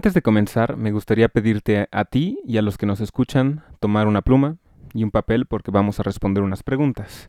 Antes 0.00 0.14
de 0.14 0.22
comenzar, 0.22 0.78
me 0.78 0.92
gustaría 0.92 1.28
pedirte 1.28 1.86
a 1.92 2.06
ti 2.06 2.40
y 2.46 2.56
a 2.56 2.62
los 2.62 2.78
que 2.78 2.86
nos 2.86 3.02
escuchan 3.02 3.64
tomar 3.80 4.06
una 4.06 4.22
pluma 4.22 4.56
y 4.94 5.04
un 5.04 5.10
papel 5.10 5.44
porque 5.44 5.70
vamos 5.70 6.00
a 6.00 6.02
responder 6.02 6.42
unas 6.42 6.62
preguntas. 6.62 7.28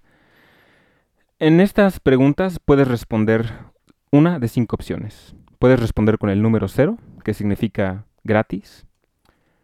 En 1.38 1.60
estas 1.60 2.00
preguntas 2.00 2.60
puedes 2.64 2.88
responder 2.88 3.52
una 4.10 4.40
de 4.40 4.48
cinco 4.48 4.78
opciones. 4.78 5.36
Puedes 5.60 5.82
responder 5.82 6.18
con 6.18 6.30
el 6.30 6.42
número 6.42 6.70
0, 6.70 6.98
que 7.26 7.34
significa 7.34 8.06
gratis, 8.24 8.86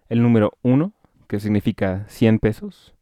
el 0.10 0.22
número 0.22 0.58
1, 0.64 0.92
que 1.30 1.40
significa 1.40 2.04
100 2.10 2.40
pesos, 2.40 2.94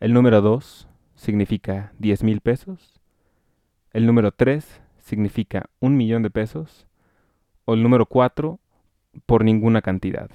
el 0.00 0.14
número 0.14 0.40
2 0.40 0.88
significa 1.16 1.92
10 1.98 2.22
mil 2.22 2.40
pesos, 2.40 2.98
el 3.92 4.06
número 4.06 4.32
3 4.32 4.80
significa 5.00 5.68
un 5.80 5.98
millón 5.98 6.22
de 6.22 6.30
pesos, 6.30 6.86
o 7.66 7.74
el 7.74 7.82
número 7.82 8.06
4 8.06 8.58
por 9.26 9.44
ninguna 9.44 9.82
cantidad. 9.82 10.30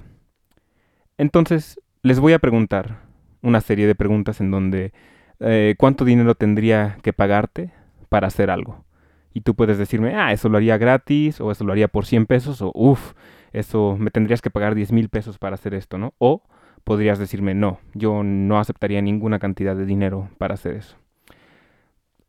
Entonces, 1.18 1.80
les 2.02 2.20
voy 2.20 2.32
a 2.32 2.38
preguntar 2.38 3.00
una 3.42 3.60
serie 3.60 3.86
de 3.86 3.94
preguntas 3.94 4.40
en 4.40 4.50
donde 4.50 4.92
eh, 5.40 5.74
cuánto 5.78 6.04
dinero 6.04 6.34
tendría 6.34 6.98
que 7.02 7.12
pagarte 7.12 7.72
para 8.08 8.28
hacer 8.28 8.50
algo. 8.50 8.84
Y 9.32 9.40
tú 9.40 9.54
puedes 9.54 9.78
decirme, 9.78 10.14
ah, 10.14 10.32
eso 10.32 10.48
lo 10.48 10.56
haría 10.56 10.78
gratis, 10.78 11.40
o 11.40 11.50
eso 11.50 11.64
lo 11.64 11.72
haría 11.72 11.88
por 11.88 12.06
100 12.06 12.26
pesos, 12.26 12.62
o 12.62 12.70
uff, 12.74 13.14
eso 13.52 13.96
me 13.98 14.10
tendrías 14.10 14.40
que 14.40 14.50
pagar 14.50 14.74
10 14.74 14.92
mil 14.92 15.08
pesos 15.08 15.38
para 15.38 15.54
hacer 15.54 15.74
esto, 15.74 15.98
¿no? 15.98 16.14
O 16.18 16.42
podrías 16.84 17.18
decirme, 17.18 17.54
no, 17.54 17.80
yo 17.94 18.22
no 18.22 18.58
aceptaría 18.58 19.02
ninguna 19.02 19.38
cantidad 19.38 19.74
de 19.74 19.86
dinero 19.86 20.28
para 20.38 20.54
hacer 20.54 20.74
eso. 20.74 20.96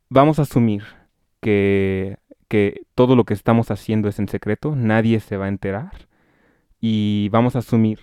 Vamos 0.08 0.38
a 0.38 0.42
asumir 0.42 0.84
que, 1.40 2.16
que 2.48 2.82
todo 2.94 3.14
lo 3.14 3.24
que 3.24 3.34
estamos 3.34 3.70
haciendo 3.70 4.08
es 4.08 4.18
en 4.18 4.28
secreto, 4.28 4.74
nadie 4.74 5.20
se 5.20 5.36
va 5.36 5.46
a 5.46 5.48
enterar, 5.48 6.05
y 6.88 7.28
vamos 7.30 7.56
a 7.56 7.58
asumir 7.58 7.98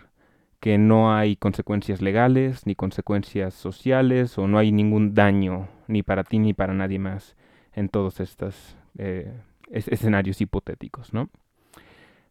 que 0.59 0.77
no 0.77 1.15
hay 1.15 1.37
consecuencias 1.37 2.01
legales 2.01 2.65
ni 2.65 2.75
consecuencias 2.75 3.53
sociales 3.53 4.37
o 4.37 4.45
no 4.49 4.57
hay 4.57 4.73
ningún 4.73 5.13
daño 5.13 5.69
ni 5.87 6.03
para 6.03 6.25
ti 6.25 6.37
ni 6.37 6.53
para 6.53 6.73
nadie 6.73 6.99
más 6.99 7.37
en 7.71 7.87
todos 7.87 8.19
estos 8.19 8.75
eh, 8.97 9.31
escenarios 9.71 10.41
hipotéticos, 10.41 11.13
¿no? 11.13 11.29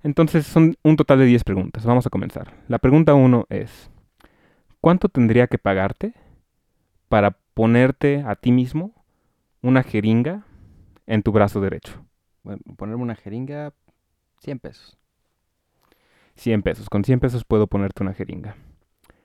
Entonces 0.03 0.47
son 0.47 0.77
un 0.83 0.97
total 0.97 1.21
de 1.21 1.25
10 1.25 1.43
preguntas. 1.43 1.87
Vamos 1.87 2.07
a 2.07 2.11
comenzar. 2.11 2.53
La 2.69 2.79
pregunta 2.79 3.15
1 3.15 3.47
es, 3.49 3.91
¿cuánto 4.83 5.09
tendría 5.09 5.47
que 5.47 5.57
pagarte 5.57 6.13
para 7.09 7.39
ponerte 7.55 8.25
a 8.27 8.37
ti 8.37 8.53
mismo 8.53 8.93
una 9.63 9.83
jeringa 9.83 10.45
en 11.07 11.23
tu 11.23 11.33
brazo 11.33 11.63
derecho? 11.63 12.05
Bueno, 12.43 12.61
ponerme 12.77 13.05
una 13.05 13.17
jeringa, 13.17 13.73
100 14.41 14.59
pesos. 14.59 15.02
100 16.37 16.63
pesos. 16.63 16.89
Con 16.89 17.05
100 17.05 17.21
pesos 17.21 17.45
puedo 17.45 17.67
ponerte 17.67 18.03
una 18.03 18.15
jeringa. 18.15 18.57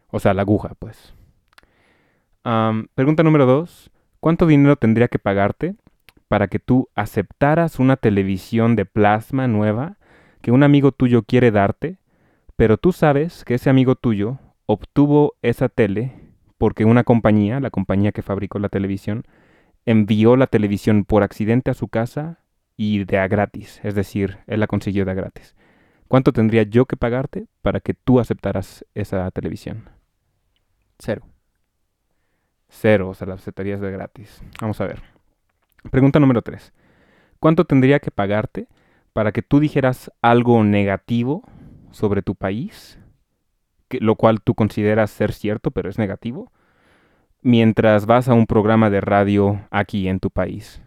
O 0.09 0.19
sea, 0.19 0.33
la 0.33 0.43
aguja, 0.43 0.73
pues. 0.79 1.13
pregunta 2.95 3.23
número 3.23 3.45
2. 3.45 3.91
¿Cuánto 4.19 4.47
dinero 4.47 4.75
tendría 4.75 5.07
que 5.07 5.19
pagarte 5.19 5.75
para 6.27 6.47
que 6.47 6.59
tú 6.59 6.89
aceptaras 6.95 7.79
una 7.79 7.97
televisión 7.97 8.75
de 8.75 8.85
plasma 8.85 9.47
nueva 9.47 9.97
que 10.41 10.51
un 10.51 10.63
amigo 10.63 10.91
tuyo 10.91 11.23
quiere 11.23 11.51
darte, 11.51 11.97
pero 12.55 12.77
tú 12.77 12.91
sabes 12.91 13.43
que 13.45 13.55
ese 13.55 13.69
amigo 13.69 13.95
tuyo 13.95 14.39
obtuvo 14.65 15.35
esa 15.41 15.69
tele 15.69 16.13
porque 16.57 16.85
una 16.85 17.03
compañía, 17.03 17.59
la 17.59 17.69
compañía 17.69 18.11
que 18.11 18.21
fabricó 18.21 18.59
la 18.59 18.69
televisión, 18.69 19.23
envió 19.85 20.35
la 20.35 20.47
televisión 20.47 21.05
por 21.05 21.23
accidente 21.23 21.71
a 21.71 21.75
su 21.75 21.87
casa 21.87 22.39
y 22.75 23.05
de 23.05 23.19
a 23.19 23.27
gratis, 23.27 23.79
es 23.83 23.95
decir, 23.95 24.39
él 24.47 24.59
la 24.59 24.67
consiguió 24.67 25.05
de 25.05 25.11
a 25.11 25.15
gratis. 25.15 25.55
¿Cuánto 26.07 26.31
tendría 26.31 26.63
yo 26.63 26.85
que 26.85 26.95
pagarte 26.95 27.47
para 27.61 27.79
que 27.79 27.93
tú 27.93 28.19
aceptaras 28.19 28.85
esa 28.93 29.29
televisión? 29.31 29.89
Cero. 30.99 31.23
Cero, 32.69 33.09
o 33.09 33.13
sea, 33.13 33.27
la 33.27 33.35
aceptarías 33.35 33.81
de 33.81 33.91
gratis. 33.91 34.41
Vamos 34.61 34.79
a 34.81 34.87
ver. 34.87 35.01
Pregunta 35.91 36.19
número 36.19 36.41
3. 36.41 36.73
¿Cuánto 37.39 37.65
tendría 37.65 37.99
que 37.99 38.11
pagarte 38.11 38.67
para 39.13 39.31
que 39.31 39.41
tú 39.41 39.59
dijeras 39.59 40.11
algo 40.21 40.63
negativo 40.63 41.43
sobre 41.91 42.21
tu 42.21 42.35
país, 42.35 42.99
lo 43.89 44.15
cual 44.15 44.41
tú 44.41 44.53
consideras 44.53 45.11
ser 45.11 45.33
cierto, 45.33 45.71
pero 45.71 45.89
es 45.89 45.97
negativo, 45.97 46.51
mientras 47.41 48.05
vas 48.05 48.27
a 48.27 48.33
un 48.33 48.45
programa 48.45 48.89
de 48.89 49.01
radio 49.01 49.61
aquí 49.71 50.07
en 50.07 50.19
tu 50.19 50.29
país? 50.29 50.81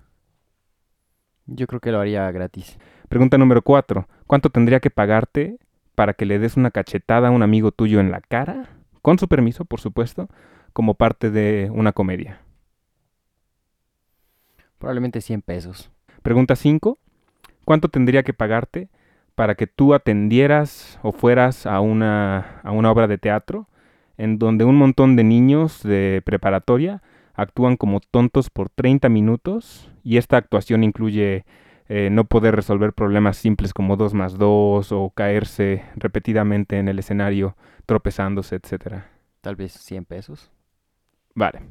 Yo 1.46 1.66
creo 1.66 1.80
que 1.80 1.90
lo 1.90 2.00
haría 2.00 2.30
gratis. 2.30 2.78
Pregunta 3.10 3.38
número 3.38 3.62
4. 3.62 4.06
¿Cuánto 4.28 4.50
tendría 4.50 4.78
que 4.78 4.88
pagarte 4.88 5.58
para 5.96 6.14
que 6.14 6.26
le 6.26 6.38
des 6.38 6.56
una 6.56 6.70
cachetada 6.70 7.26
a 7.26 7.30
un 7.32 7.42
amigo 7.42 7.72
tuyo 7.72 7.98
en 7.98 8.12
la 8.12 8.20
cara? 8.20 8.68
Con 9.02 9.18
su 9.18 9.26
permiso, 9.26 9.64
por 9.64 9.80
supuesto, 9.80 10.28
como 10.72 10.94
parte 10.94 11.32
de 11.32 11.72
una 11.74 11.90
comedia. 11.90 12.40
Probablemente 14.78 15.20
100 15.20 15.42
pesos. 15.42 15.90
Pregunta 16.22 16.54
5. 16.54 16.98
¿Cuánto 17.64 17.88
tendría 17.88 18.22
que 18.22 18.32
pagarte 18.32 18.90
para 19.34 19.56
que 19.56 19.66
tú 19.66 19.92
atendieras 19.92 21.00
o 21.02 21.10
fueras 21.10 21.66
a 21.66 21.80
una, 21.80 22.60
a 22.62 22.70
una 22.70 22.92
obra 22.92 23.08
de 23.08 23.18
teatro 23.18 23.66
en 24.18 24.38
donde 24.38 24.64
un 24.64 24.76
montón 24.76 25.16
de 25.16 25.24
niños 25.24 25.82
de 25.82 26.22
preparatoria 26.24 27.02
actúan 27.34 27.76
como 27.76 27.98
tontos 27.98 28.50
por 28.50 28.70
30 28.70 29.08
minutos 29.08 29.90
y 30.04 30.16
esta 30.16 30.36
actuación 30.36 30.84
incluye 30.84 31.44
eh, 31.92 32.08
no 32.08 32.22
poder 32.22 32.54
resolver 32.54 32.92
problemas 32.92 33.36
simples 33.36 33.74
como 33.74 33.96
2 33.96 34.14
más 34.14 34.38
2 34.38 34.92
o 34.92 35.10
caerse 35.10 35.82
repetidamente 35.96 36.78
en 36.78 36.86
el 36.86 37.00
escenario 37.00 37.56
tropezándose, 37.84 38.54
etc. 38.54 39.02
Tal 39.40 39.56
vez 39.56 39.72
100 39.72 40.04
pesos. 40.04 40.52
Vale. 41.34 41.62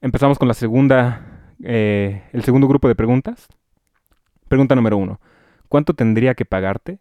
Empezamos 0.00 0.36
con 0.36 0.48
la 0.48 0.54
segunda, 0.54 1.54
eh, 1.62 2.24
el 2.32 2.42
segundo 2.42 2.66
grupo 2.66 2.88
de 2.88 2.96
preguntas. 2.96 3.46
Pregunta 4.48 4.74
número 4.74 4.96
uno. 4.96 5.20
¿Cuánto 5.68 5.94
tendría 5.94 6.34
que 6.34 6.44
pagarte 6.44 6.98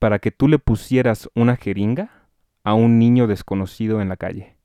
para 0.00 0.18
que 0.18 0.32
tú 0.32 0.48
le 0.48 0.58
pusieras 0.58 1.30
una 1.36 1.54
jeringa 1.54 2.10
a 2.64 2.74
un 2.74 2.98
niño 2.98 3.28
desconocido 3.28 4.00
en 4.00 4.08
la 4.08 4.16
calle? 4.16 4.56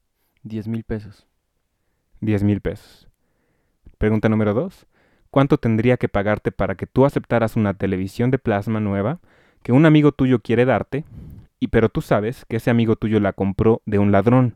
10 0.41 0.67
mil 0.67 0.83
pesos. 0.83 1.27
10 2.21 2.41
mil 2.41 2.59
pesos. 2.59 3.07
Pregunta 3.99 4.29
número 4.29 4.55
dos. 4.55 4.87
¿Cuánto 5.31 5.57
tendría 5.57 5.95
que 5.95 6.09
pagarte 6.09 6.51
para 6.51 6.75
que 6.75 6.87
tú 6.87 7.05
aceptaras 7.05 7.55
una 7.55 7.73
televisión 7.73 8.31
de 8.31 8.37
plasma 8.37 8.81
nueva 8.81 9.19
que 9.63 9.71
un 9.71 9.85
amigo 9.85 10.11
tuyo 10.11 10.39
quiere 10.39 10.65
darte, 10.65 11.05
y 11.57 11.67
pero 11.67 11.87
tú 11.87 12.01
sabes 12.01 12.43
que 12.49 12.57
ese 12.57 12.69
amigo 12.69 12.97
tuyo 12.97 13.21
la 13.21 13.31
compró 13.31 13.81
de 13.85 13.97
un 13.97 14.11
ladrón, 14.11 14.55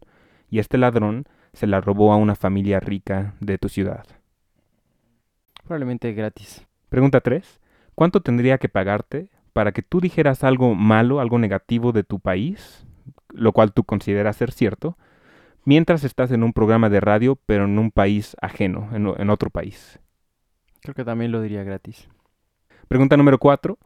y 0.50 0.60
este 0.60 0.78
ladrón 0.78 1.28
se 1.54 1.66
la 1.66 1.80
robó 1.80 2.12
a 2.12 2.18
una 2.18 2.36
familia 2.36 2.82
rica 2.82 3.36
de 3.40 3.58
tu 3.58 3.70
ciudad? 3.70 4.06
Probablemente 5.64 6.12
gratis. 6.12 6.66
Pregunta 6.90 7.22
3. 7.22 7.62
¿Cuánto 7.96 8.22
tendría 8.22 8.58
que 8.58 8.68
pagarte 8.68 9.30
para 9.54 9.72
que 9.72 9.82
tú 9.82 10.02
dijeras 10.02 10.44
algo 10.44 10.76
malo, 10.76 11.22
algo 11.22 11.40
negativo 11.40 11.94
de 11.94 12.04
tu 12.04 12.20
país, 12.20 12.86
lo 13.30 13.54
cual 13.54 13.72
tú 13.72 13.86
consideras 13.86 14.36
ser 14.36 14.52
cierto, 14.52 14.98
mientras 15.64 16.04
estás 16.04 16.32
en 16.32 16.44
un 16.44 16.52
programa 16.52 16.90
de 16.90 17.00
radio, 17.00 17.40
pero 17.46 17.64
en 17.64 17.80
un 17.80 17.92
país 17.92 18.36
ajeno, 18.42 18.90
en, 18.94 19.14
en 19.18 19.30
otro 19.30 19.50
país? 19.50 20.00
Creo 20.86 20.94
que 20.94 21.04
también 21.04 21.32
lo 21.32 21.42
diría 21.42 21.64
gratis. 21.64 22.08
Pregunta 22.88 23.18
número 23.18 23.40
cuatro. 23.40 23.80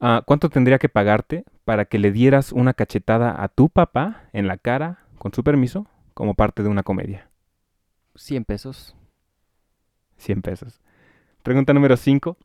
Ah, 0.00 0.24
¿Cuánto 0.26 0.50
tendría 0.50 0.80
que 0.80 0.88
pagarte 0.88 1.44
para 1.64 1.84
que 1.84 2.00
le 2.00 2.10
dieras 2.10 2.50
una 2.50 2.74
cachetada 2.74 3.40
a 3.40 3.46
tu 3.46 3.68
papá 3.68 4.24
en 4.32 4.48
la 4.48 4.56
cara, 4.56 4.98
con 5.16 5.32
su 5.32 5.44
permiso, 5.44 5.86
como 6.12 6.34
parte 6.34 6.64
de 6.64 6.68
una 6.68 6.82
comedia? 6.82 7.30
100 8.16 8.44
pesos. 8.44 8.96
100 10.16 10.42
pesos. 10.42 10.80
Pregunta 11.44 11.72
número 11.72 11.96
5. 11.96 12.36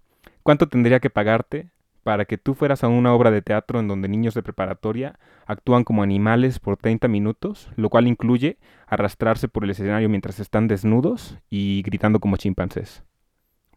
¿Cuánto 0.44 0.70
tendría 0.70 1.00
que 1.00 1.10
pagarte 1.10 1.72
para 2.04 2.26
que 2.26 2.38
tú 2.38 2.54
fueras 2.54 2.84
a 2.84 2.88
una 2.88 3.12
obra 3.12 3.32
de 3.32 3.42
teatro 3.42 3.80
en 3.80 3.88
donde 3.88 4.08
niños 4.08 4.36
de 4.36 4.44
preparatoria 4.44 5.18
actúan 5.48 5.84
como 5.84 6.04
animales 6.04 6.60
por 6.60 6.78
30 6.78 7.08
minutos, 7.08 7.72
lo 7.76 7.90
cual 7.90 8.06
incluye 8.06 8.60
arrastrarse 8.86 9.48
por 9.48 9.64
el 9.64 9.72
escenario 9.72 10.10
mientras 10.10 10.40
están 10.40 10.68
desnudos 10.68 11.40
y 11.50 11.82
gritando 11.82 12.20
como 12.20 12.38
chimpancés? 12.38 13.04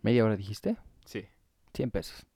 ¿Media 0.03 0.25
hora 0.25 0.37
dijiste? 0.37 0.77
Sí. 1.05 1.25
100 1.75 1.91
pesos. 1.91 2.27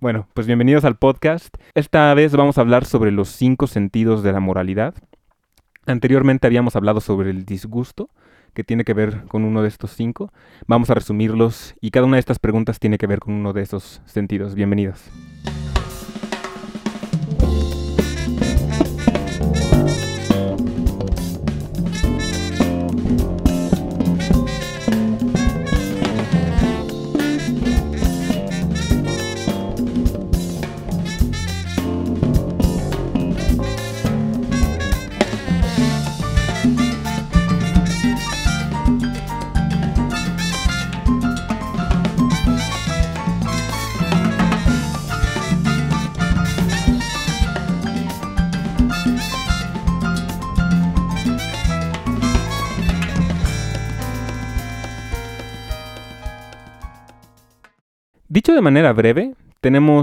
Bueno, 0.00 0.28
pues 0.34 0.46
bienvenidos 0.46 0.84
al 0.84 0.96
podcast. 0.96 1.54
Esta 1.74 2.12
vez 2.14 2.32
vamos 2.34 2.58
a 2.58 2.60
hablar 2.60 2.84
sobre 2.84 3.10
los 3.10 3.28
cinco 3.28 3.66
sentidos 3.66 4.22
de 4.22 4.32
la 4.32 4.40
moralidad. 4.40 4.94
Anteriormente 5.86 6.46
habíamos 6.46 6.76
hablado 6.76 7.00
sobre 7.00 7.30
el 7.30 7.44
disgusto, 7.44 8.10
que 8.54 8.64
tiene 8.64 8.84
que 8.84 8.94
ver 8.94 9.24
con 9.26 9.44
uno 9.44 9.62
de 9.62 9.68
estos 9.68 9.92
cinco. 9.92 10.32
Vamos 10.66 10.90
a 10.90 10.94
resumirlos 10.94 11.74
y 11.80 11.90
cada 11.90 12.06
una 12.06 12.16
de 12.16 12.20
estas 12.20 12.38
preguntas 12.38 12.78
tiene 12.78 12.98
que 12.98 13.06
ver 13.06 13.20
con 13.20 13.34
uno 13.34 13.52
de 13.52 13.62
esos 13.62 14.02
sentidos. 14.06 14.54
Bienvenidos. 14.54 15.10
De 58.56 58.62
manera 58.62 58.92
breve, 58.92 59.34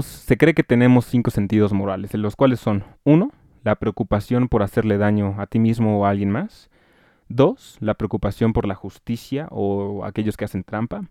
se 0.02 0.36
cree 0.36 0.54
que 0.54 0.62
tenemos 0.62 1.06
cinco 1.06 1.30
sentidos 1.30 1.72
morales, 1.72 2.12
los 2.14 2.36
cuales 2.36 2.60
son 2.60 2.84
uno, 3.02 3.30
la 3.62 3.76
preocupación 3.76 4.48
por 4.48 4.62
hacerle 4.62 4.98
daño 4.98 5.36
a 5.38 5.46
ti 5.46 5.58
mismo 5.58 5.98
o 5.98 6.06
a 6.06 6.10
alguien 6.10 6.30
más. 6.30 6.70
Dos, 7.28 7.78
la 7.80 7.94
preocupación 7.94 8.52
por 8.52 8.66
la 8.66 8.74
justicia 8.74 9.48
o 9.50 10.04
aquellos 10.04 10.36
que 10.36 10.44
hacen 10.44 10.64
trampa. 10.64 11.04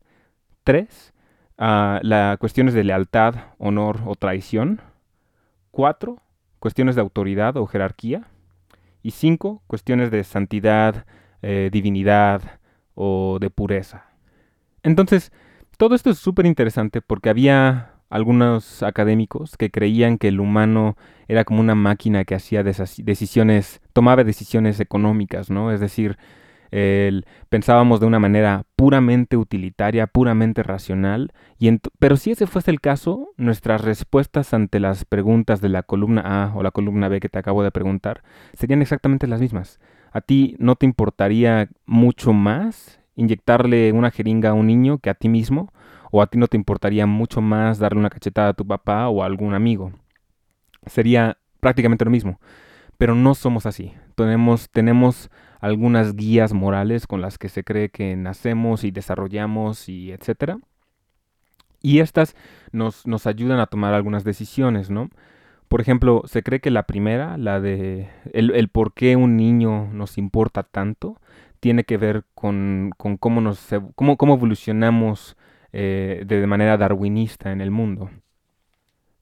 Tres, 0.63 1.13
uh, 1.57 1.97
la 2.01 2.37
cuestiones 2.39 2.75
de 2.75 2.83
lealtad, 2.83 3.35
honor 3.57 4.01
o 4.05 4.15
traición. 4.15 4.79
Cuatro, 5.71 6.19
cuestiones 6.59 6.95
de 6.95 7.01
autoridad 7.01 7.57
o 7.57 7.65
jerarquía. 7.65 8.27
Y 9.01 9.11
cinco, 9.11 9.63
cuestiones 9.67 10.11
de 10.11 10.23
santidad, 10.23 11.05
eh, 11.41 11.69
divinidad 11.71 12.59
o 12.93 13.39
de 13.41 13.49
pureza. 13.49 14.05
Entonces, 14.83 15.31
todo 15.77 15.95
esto 15.95 16.09
es 16.09 16.17
súper 16.17 16.45
interesante 16.45 17.01
porque 17.01 17.29
había 17.29 17.93
algunos 18.09 18.83
académicos 18.83 19.57
que 19.57 19.71
creían 19.71 20.17
que 20.17 20.27
el 20.27 20.39
humano 20.39 20.95
era 21.27 21.45
como 21.45 21.61
una 21.61 21.75
máquina 21.75 22.25
que 22.25 22.35
hacía 22.35 22.63
decisiones, 22.63 23.81
tomaba 23.91 24.23
decisiones 24.23 24.79
económicas, 24.79 25.49
¿no? 25.49 25.71
Es 25.71 25.79
decir, 25.79 26.17
pensábamos 27.49 27.99
de 27.99 28.05
una 28.05 28.19
manera 28.19 28.65
puramente 28.75 29.37
utilitaria, 29.37 30.07
puramente 30.07 30.63
racional, 30.63 31.31
y 31.59 31.71
pero 31.99 32.17
si 32.17 32.31
ese 32.31 32.47
fuese 32.47 32.71
el 32.71 32.81
caso, 32.81 33.29
nuestras 33.37 33.81
respuestas 33.81 34.53
ante 34.53 34.79
las 34.79 35.05
preguntas 35.05 35.61
de 35.61 35.69
la 35.69 35.83
columna 35.83 36.21
A 36.25 36.55
o 36.55 36.63
la 36.63 36.71
columna 36.71 37.09
B 37.09 37.19
que 37.19 37.29
te 37.29 37.39
acabo 37.39 37.63
de 37.63 37.71
preguntar 37.71 38.23
serían 38.53 38.81
exactamente 38.81 39.27
las 39.27 39.41
mismas. 39.41 39.79
¿A 40.11 40.21
ti 40.21 40.55
no 40.59 40.75
te 40.75 40.85
importaría 40.85 41.69
mucho 41.85 42.33
más 42.33 42.99
inyectarle 43.15 43.91
una 43.91 44.11
jeringa 44.11 44.49
a 44.49 44.53
un 44.53 44.67
niño 44.67 44.97
que 44.97 45.09
a 45.09 45.13
ti 45.13 45.29
mismo? 45.29 45.73
¿O 46.11 46.21
a 46.21 46.27
ti 46.27 46.37
no 46.37 46.47
te 46.47 46.57
importaría 46.57 47.05
mucho 47.05 47.41
más 47.41 47.79
darle 47.79 47.99
una 47.99 48.09
cachetada 48.09 48.49
a 48.49 48.53
tu 48.53 48.65
papá 48.67 49.09
o 49.09 49.23
a 49.23 49.25
algún 49.25 49.53
amigo? 49.53 49.91
Sería 50.85 51.37
prácticamente 51.59 52.05
lo 52.05 52.11
mismo. 52.11 52.39
Pero 52.97 53.15
no 53.15 53.33
somos 53.33 53.65
así. 53.65 53.93
Tenemos, 54.15 54.69
tenemos 54.69 55.31
algunas 55.59 56.15
guías 56.15 56.53
morales 56.53 57.07
con 57.07 57.21
las 57.21 57.37
que 57.37 57.49
se 57.49 57.63
cree 57.63 57.89
que 57.89 58.15
nacemos 58.15 58.83
y 58.83 58.91
desarrollamos 58.91 59.89
y 59.89 60.11
etcétera. 60.11 60.59
Y 61.81 61.99
estas 61.99 62.35
nos, 62.71 63.07
nos 63.07 63.27
ayudan 63.27 63.59
a 63.59 63.67
tomar 63.67 63.93
algunas 63.93 64.23
decisiones, 64.23 64.89
¿no? 64.89 65.09
Por 65.67 65.81
ejemplo, 65.81 66.21
se 66.25 66.43
cree 66.43 66.59
que 66.59 66.69
la 66.69 66.83
primera, 66.83 67.35
la 67.37 67.59
de 67.59 68.07
el, 68.31 68.69
por 68.69 68.93
qué 68.93 69.15
un 69.15 69.35
niño 69.35 69.87
nos 69.91 70.19
importa 70.19 70.61
tanto, 70.61 71.19
tiene 71.63 71.85
que 71.85 71.95
ver 71.95 72.25
con, 72.35 72.91
con 72.97 73.15
cómo, 73.15 73.39
nos, 73.39 73.69
cómo, 73.95 74.17
cómo 74.17 74.33
evolucionamos 74.33 75.37
eh, 75.71 76.23
de 76.27 76.45
manera 76.45 76.77
darwinista 76.77 77.53
en 77.53 77.61
el 77.61 77.71
mundo. 77.71 78.09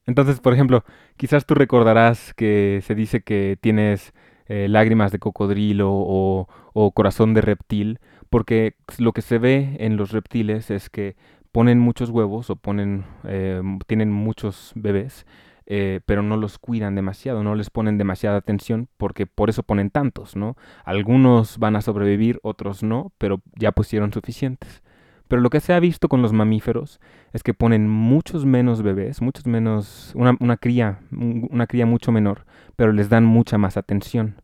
Entonces, 0.08 0.40
por 0.40 0.52
ejemplo, 0.52 0.84
quizás 1.18 1.46
tú 1.46 1.54
recordarás 1.54 2.34
que 2.34 2.82
se 2.84 2.96
dice 2.96 3.22
que 3.22 3.60
tienes 3.62 4.12
eh, 4.48 4.68
lágrimas 4.68 5.12
de 5.12 5.20
cocodrilo 5.20 5.92
o, 5.94 6.48
corazón 6.96 7.36
de 7.36 7.42
reptil, 7.42 8.00
porque 8.32 8.74
lo 8.98 9.14
que 9.14 9.22
se 9.22 9.38
ve 9.38 9.78
en 9.80 9.96
los 9.96 10.10
reptiles 10.10 10.72
es 10.72 10.90
que 10.90 11.16
ponen 11.52 11.78
muchos 11.78 12.10
huevos 12.10 12.50
o 12.50 12.56
ponen, 12.56 13.06
eh, 13.24 13.62
tienen 13.86 14.12
muchos 14.12 14.72
bebés, 14.74 15.28
eh, 15.66 16.02
pero 16.06 16.24
no 16.24 16.38
los 16.38 16.58
cuidan 16.58 16.96
demasiado, 16.96 17.44
no 17.44 17.56
les 17.56 17.70
ponen 17.70 17.98
demasiada 17.98 18.38
atención, 18.38 18.90
porque 18.98 19.26
por 19.26 19.50
eso 19.50 19.64
ponen 19.64 19.90
tantos, 19.90 20.36
¿no? 20.36 20.56
Algunos 20.86 21.58
van 21.58 21.76
a 21.76 21.82
sobrevivir, 21.82 22.40
otros 22.44 22.84
no, 22.84 23.12
pero 23.18 23.42
ya 23.56 23.72
pusieron 23.72 24.12
suficientes. 24.12 24.82
Pero 25.28 25.42
lo 25.42 25.50
que 25.50 25.62
se 25.62 25.74
ha 25.74 25.80
visto 25.80 26.10
con 26.10 26.22
los 26.22 26.34
mamíferos 26.34 27.00
es 27.32 27.42
que 27.42 27.54
ponen 27.54 27.88
muchos 27.88 28.46
menos 28.46 28.82
bebés, 28.82 29.22
muchos 29.22 29.48
menos, 29.48 30.12
una, 30.14 30.36
una 30.42 30.58
cría, 30.58 31.00
una 31.12 31.68
cría 31.68 31.86
mucho 31.86 32.12
menor, 32.12 32.46
pero 32.76 32.92
les 32.92 33.08
dan 33.08 33.24
mucha 33.24 33.58
más 33.58 33.78
atención. 33.78 34.42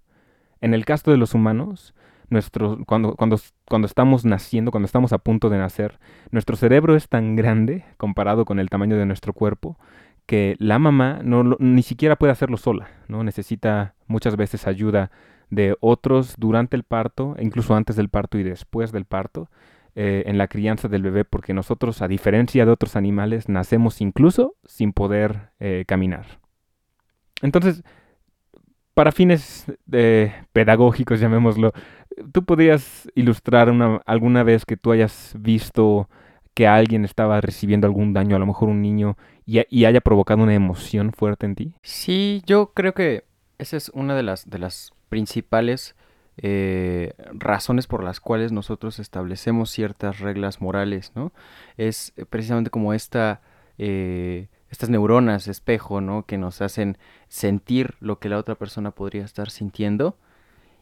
En 0.62 0.74
el 0.74 0.86
caso 0.86 1.12
de 1.12 1.18
los 1.18 1.34
humanos, 1.34 1.94
cuando, 2.86 3.15
cuando, 3.15 3.39
cuando 3.68 3.86
estamos 3.86 4.25
naciendo, 4.25 4.72
cuando 4.72 4.86
estamos 4.86 5.13
a 5.13 5.18
punto 5.18 5.50
de 5.50 5.58
nacer, 5.58 6.00
nuestro 6.32 6.56
cerebro 6.56 6.96
es 6.96 7.08
tan 7.08 7.36
grande 7.36 7.86
comparado 7.98 8.46
con 8.46 8.60
el 8.60 8.70
tamaño 8.70 8.98
de 8.98 9.06
nuestro 9.06 9.34
cuerpo 9.34 9.77
que 10.27 10.55
la 10.60 10.77
mamá 10.77 11.22
no, 11.24 11.55
ni 11.57 11.81
siquiera 11.81 12.17
puede 12.17 12.34
hacerlo 12.34 12.57
sola, 12.57 12.89
¿no? 13.07 13.24
Necesita 13.24 13.96
muchas 14.07 14.36
veces 14.36 14.67
ayuda 14.67 15.10
de 15.50 15.75
otros 15.79 16.36
durante 16.38 16.75
el 16.75 16.84
parto, 16.84 17.36
incluso 17.39 17.75
antes 17.75 17.96
del 17.96 18.10
parto 18.10 18.38
y 18.38 18.43
después 18.43 18.91
del 18.91 19.05
parto, 19.05 19.50
eh, 19.96 20.24
en 20.27 20.38
la 20.38 20.48
crianza 20.48 20.89
del 20.89 21.01
bebé, 21.01 21.24
porque 21.24 21.53
nosotros, 21.53 22.01
a 22.01 22.10
diferencia 22.10 22.65
de 22.65 22.72
otros 22.72 22.96
animales, 22.98 23.48
nacemos 23.48 24.01
incluso 24.01 24.55
sin 24.65 24.91
poder 24.91 25.51
eh, 25.60 25.86
caminar. 25.88 26.39
Entonces, 27.41 27.84
para 28.93 29.13
fines 29.13 29.65
eh, 29.91 30.34
pedagógicos, 30.51 31.22
llamémoslo, 31.22 31.72
¿tú 32.34 32.43
podrías 32.43 33.10
ilustrar 33.15 33.69
una, 33.69 34.01
alguna 34.05 34.43
vez 34.43 34.65
que 34.65 34.75
tú 34.75 34.91
hayas 34.91 35.36
visto 35.39 36.10
que 36.53 36.67
alguien 36.67 37.05
estaba 37.05 37.39
recibiendo 37.39 37.86
algún 37.86 38.13
daño, 38.13 38.36
a 38.36 38.39
lo 38.39 38.48
mejor 38.48 38.69
un 38.69 38.81
niño, 38.81 39.15
y, 39.48 39.62
y, 39.70 39.86
haya 39.86 40.01
provocado 40.01 40.44
una 40.44 40.54
emoción 40.54 41.12
fuerte 41.13 41.48
en 41.48 41.56
ti? 41.56 41.74
Sí, 41.82 42.44
yo 42.46 42.74
creo 42.74 42.94
que 42.94 43.24
esa 43.58 43.77
es 43.77 43.89
una 43.96 44.16
de 44.16 44.22
las, 44.22 44.50
de 44.50 44.60
las 44.60 44.92
principales 45.10 45.96
eh, 46.39 47.13
razones 47.34 47.88
por 47.88 48.04
las 48.04 48.20
cuales 48.20 48.51
nosotros 48.51 49.00
establecemos 49.00 49.72
ciertas 49.72 50.20
reglas 50.20 50.62
morales, 50.62 51.12
¿no? 51.16 51.32
Es 51.77 52.13
precisamente 52.30 52.70
como 52.70 52.94
esta, 52.94 53.42
eh, 53.80 54.48
estas 54.70 54.89
neuronas 54.89 55.48
espejo, 55.48 56.00
¿no? 56.00 56.25
Que 56.27 56.38
nos 56.38 56.62
hacen 56.62 56.98
sentir 57.27 57.96
lo 58.01 58.20
que 58.20 58.30
la 58.30 58.38
otra 58.38 58.54
persona 58.54 58.92
podría 58.92 59.25
estar 59.25 59.50
sintiendo. 59.50 60.16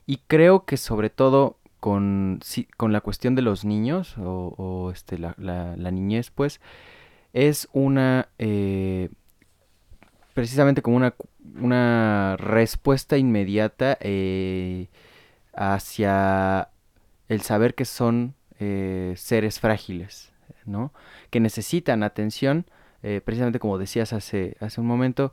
Y 0.05 0.17
creo 0.27 0.65
que 0.65 0.75
sobre 0.75 1.09
todo 1.09 1.57
con, 1.79 2.39
con 2.75 2.91
la 2.91 3.01
cuestión 3.01 3.35
de 3.35 3.41
los 3.41 3.63
niños 3.63 4.15
o, 4.17 4.91
este, 4.91 5.17
la, 5.17 5.35
la, 5.37 5.91
niñez, 5.91 6.31
pues, 6.31 6.59
es 7.35 7.67
una... 7.73 8.29
Eh, 8.39 9.09
precisamente 10.33 10.81
como 10.81 10.95
una, 10.97 11.15
una 11.59 12.37
respuesta 12.37 13.17
inmediata 13.17 13.97
eh, 14.01 14.87
hacia 15.53 16.69
el 17.27 17.41
saber 17.41 17.75
que 17.75 17.85
son 17.85 18.35
eh, 18.59 19.13
seres 19.17 19.59
frágiles, 19.59 20.31
¿no? 20.65 20.93
Que 21.29 21.39
necesitan 21.39 22.03
atención, 22.03 22.65
precisamente 23.23 23.59
como 23.59 23.77
decías 23.77 24.13
hace, 24.13 24.57
hace 24.59 24.81
un 24.81 24.87
momento, 24.87 25.31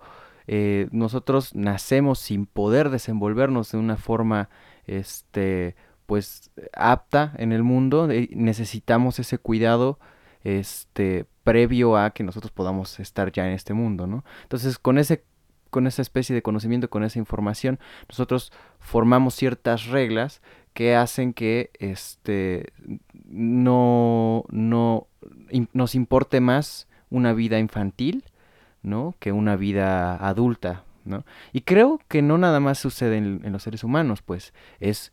nosotros 0.91 1.55
nacemos 1.55 2.19
sin 2.19 2.47
poder 2.47 2.91
desenvolvernos 2.91 3.73
de 3.73 3.79
una 3.79 3.97
forma, 3.97 4.51
este, 4.87 5.75
pues, 6.07 6.51
apta 6.75 7.33
en 7.39 7.51
el 7.51 7.63
mundo, 7.63 8.09
necesitamos 8.09 9.19
ese 9.19 9.39
cuidado, 9.39 9.99
este, 10.45 11.27
previo 11.45 11.97
a 11.97 12.11
que 12.11 12.25
nosotros 12.25 12.53
podamos 12.53 13.01
estar 13.01 13.33
ya 13.33 13.47
en 13.47 13.55
este 13.55 13.75
mundo, 13.75 14.07
¿no? 14.07 14.25
Entonces, 14.43 14.79
con 14.79 14.99
ese 14.99 15.25
con 15.71 15.87
esa 15.87 16.03
especie 16.03 16.35
de 16.35 16.43
conocimiento, 16.43 16.91
con 16.91 17.03
esa 17.03 17.19
información, 17.19 17.81
nosotros 18.07 18.53
formamos 18.79 19.35
ciertas 19.35 19.87
reglas 19.87 20.43
que 20.75 20.95
hacen 20.95 21.33
que 21.33 21.71
este 21.79 22.75
no, 23.25 24.45
no 24.51 25.07
nos 25.73 25.95
importe 25.95 26.41
más 26.41 26.89
una 27.09 27.33
vida 27.33 27.59
infantil, 27.59 28.25
¿no? 28.83 29.15
que 29.19 29.33
una 29.33 29.57
vida 29.57 30.17
adulta, 30.17 30.85
¿no? 31.07 31.25
Y 31.55 31.63
creo 31.63 32.01
que 32.07 32.21
no 32.21 32.37
nada 32.37 32.61
más 32.61 32.79
sucede 32.79 33.17
en, 33.17 33.41
en 33.43 33.53
los 33.53 33.63
seres 33.63 33.83
humanos, 33.83 34.21
pues 34.21 34.53
es 34.79 35.13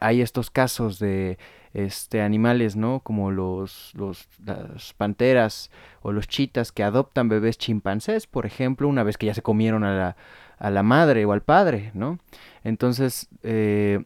hay 0.00 0.20
estos 0.20 0.50
casos 0.50 1.00
de 1.00 1.38
este, 1.76 2.22
animales, 2.22 2.74
¿no? 2.74 3.00
Como 3.00 3.30
los, 3.30 3.92
los, 3.94 4.26
las 4.46 4.94
panteras 4.94 5.70
o 6.00 6.10
los 6.10 6.26
chitas 6.26 6.72
que 6.72 6.82
adoptan 6.82 7.28
bebés 7.28 7.58
chimpancés, 7.58 8.26
por 8.26 8.46
ejemplo, 8.46 8.88
una 8.88 9.02
vez 9.02 9.18
que 9.18 9.26
ya 9.26 9.34
se 9.34 9.42
comieron 9.42 9.84
a 9.84 9.94
la, 9.94 10.16
a 10.58 10.70
la 10.70 10.82
madre 10.82 11.26
o 11.26 11.32
al 11.32 11.42
padre, 11.42 11.90
¿no? 11.92 12.18
Entonces, 12.64 13.28
eh, 13.42 14.02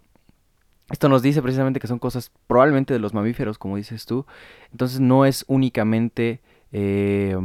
esto 0.91 1.09
nos 1.09 1.23
dice 1.23 1.43
precisamente 1.43 1.79
que 1.79 1.87
son 1.87 2.01
cosas 2.01 2.33
probablemente 2.49 2.93
de 2.93 2.99
los 2.99 3.15
mamíferos, 3.15 3.57
como 3.57 3.77
dices 3.77 4.05
tú. 4.05 4.27
Entonces, 4.73 4.99
no 4.99 5.25
es 5.25 5.45
únicamente... 5.47 6.41
Eh, 6.73 7.37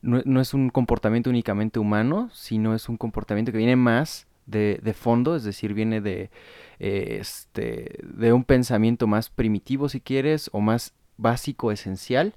no, 0.00 0.22
no, 0.24 0.40
es 0.40 0.54
un 0.54 0.70
comportamiento 0.70 1.28
únicamente 1.28 1.80
humano, 1.80 2.30
sino 2.32 2.74
es 2.74 2.88
un 2.88 2.96
comportamiento 2.96 3.50
que 3.50 3.58
viene 3.58 3.74
más 3.74 4.27
de, 4.48 4.80
de 4.82 4.94
fondo, 4.94 5.36
es 5.36 5.44
decir, 5.44 5.74
viene 5.74 6.00
de, 6.00 6.30
este, 6.78 7.98
de 8.02 8.32
un 8.32 8.44
pensamiento 8.44 9.06
más 9.06 9.30
primitivo, 9.30 9.88
si 9.88 10.00
quieres, 10.00 10.50
o 10.52 10.60
más 10.60 10.94
básico, 11.16 11.70
esencial, 11.70 12.34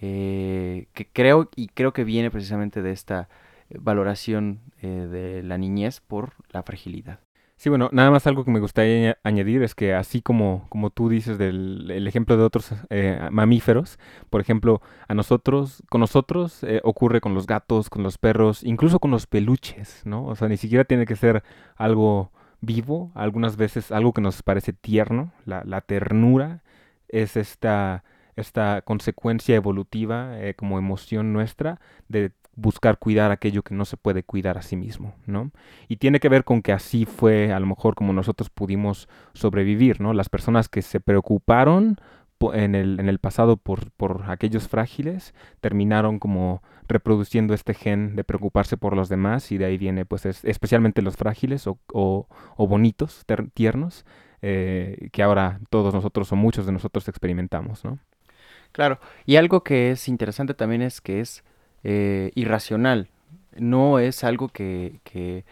eh, 0.00 0.88
que 0.92 1.06
creo 1.06 1.48
y 1.56 1.68
creo 1.68 1.92
que 1.92 2.04
viene 2.04 2.30
precisamente 2.30 2.82
de 2.82 2.92
esta 2.92 3.28
valoración 3.70 4.60
eh, 4.82 4.88
de 4.88 5.42
la 5.42 5.56
niñez 5.56 6.00
por 6.00 6.32
la 6.50 6.62
fragilidad. 6.62 7.23
Sí, 7.56 7.68
bueno, 7.70 7.88
nada 7.92 8.10
más 8.10 8.26
algo 8.26 8.44
que 8.44 8.50
me 8.50 8.58
gustaría 8.60 9.16
añadir 9.22 9.62
es 9.62 9.74
que 9.74 9.94
así 9.94 10.20
como, 10.20 10.66
como 10.68 10.90
tú 10.90 11.08
dices 11.08 11.38
del 11.38 11.90
el 11.90 12.06
ejemplo 12.06 12.36
de 12.36 12.42
otros 12.42 12.72
eh, 12.90 13.28
mamíferos, 13.30 13.98
por 14.28 14.40
ejemplo, 14.40 14.82
a 15.08 15.14
nosotros, 15.14 15.82
con 15.88 16.00
nosotros 16.00 16.62
eh, 16.64 16.80
ocurre 16.84 17.20
con 17.20 17.32
los 17.32 17.46
gatos, 17.46 17.88
con 17.90 18.02
los 18.02 18.18
perros, 18.18 18.64
incluso 18.64 18.98
con 18.98 19.10
los 19.12 19.26
peluches, 19.26 20.02
¿no? 20.04 20.26
O 20.26 20.34
sea, 20.36 20.48
ni 20.48 20.56
siquiera 20.56 20.84
tiene 20.84 21.06
que 21.06 21.16
ser 21.16 21.42
algo 21.76 22.32
vivo, 22.60 23.12
algunas 23.14 23.56
veces 23.56 23.92
algo 23.92 24.12
que 24.12 24.20
nos 24.20 24.42
parece 24.42 24.72
tierno, 24.72 25.32
la, 25.46 25.62
la 25.64 25.80
ternura 25.80 26.62
es 27.08 27.36
esta, 27.36 28.04
esta 28.36 28.82
consecuencia 28.82 29.54
evolutiva 29.56 30.38
eh, 30.40 30.54
como 30.54 30.78
emoción 30.78 31.32
nuestra 31.32 31.80
de 32.08 32.32
buscar 32.56 32.98
cuidar 32.98 33.30
aquello 33.30 33.62
que 33.62 33.74
no 33.74 33.84
se 33.84 33.96
puede 33.96 34.22
cuidar 34.22 34.58
a 34.58 34.62
sí 34.62 34.76
mismo, 34.76 35.14
¿no? 35.26 35.50
Y 35.88 35.96
tiene 35.96 36.20
que 36.20 36.28
ver 36.28 36.44
con 36.44 36.62
que 36.62 36.72
así 36.72 37.04
fue 37.04 37.52
a 37.52 37.60
lo 37.60 37.66
mejor 37.66 37.94
como 37.94 38.12
nosotros 38.12 38.50
pudimos 38.50 39.08
sobrevivir, 39.32 40.00
¿no? 40.00 40.12
Las 40.12 40.28
personas 40.28 40.68
que 40.68 40.82
se 40.82 41.00
preocuparon 41.00 41.98
en 42.52 42.74
el, 42.74 43.00
en 43.00 43.08
el 43.08 43.18
pasado 43.18 43.56
por, 43.56 43.90
por 43.92 44.24
aquellos 44.28 44.68
frágiles 44.68 45.34
terminaron 45.60 46.18
como 46.18 46.62
reproduciendo 46.86 47.54
este 47.54 47.74
gen 47.74 48.16
de 48.16 48.24
preocuparse 48.24 48.76
por 48.76 48.94
los 48.94 49.08
demás 49.08 49.50
y 49.52 49.58
de 49.58 49.64
ahí 49.64 49.78
viene 49.78 50.04
pues 50.04 50.26
especialmente 50.26 51.00
los 51.00 51.16
frágiles 51.16 51.66
o, 51.66 51.78
o, 51.92 52.26
bonitos, 52.58 53.24
tiernos, 53.54 54.04
eh, 54.42 55.08
que 55.12 55.22
ahora 55.22 55.60
todos 55.70 55.94
nosotros 55.94 56.30
o 56.32 56.36
muchos 56.36 56.66
de 56.66 56.72
nosotros 56.72 57.08
experimentamos, 57.08 57.84
¿no? 57.84 57.98
Claro, 58.72 58.98
y 59.24 59.36
algo 59.36 59.62
que 59.62 59.92
es 59.92 60.08
interesante 60.08 60.52
también 60.52 60.82
es 60.82 61.00
que 61.00 61.20
es 61.20 61.44
eh, 61.84 62.32
irracional. 62.34 63.08
No 63.56 63.98
es 63.98 64.24
algo 64.24 64.48
que, 64.48 65.44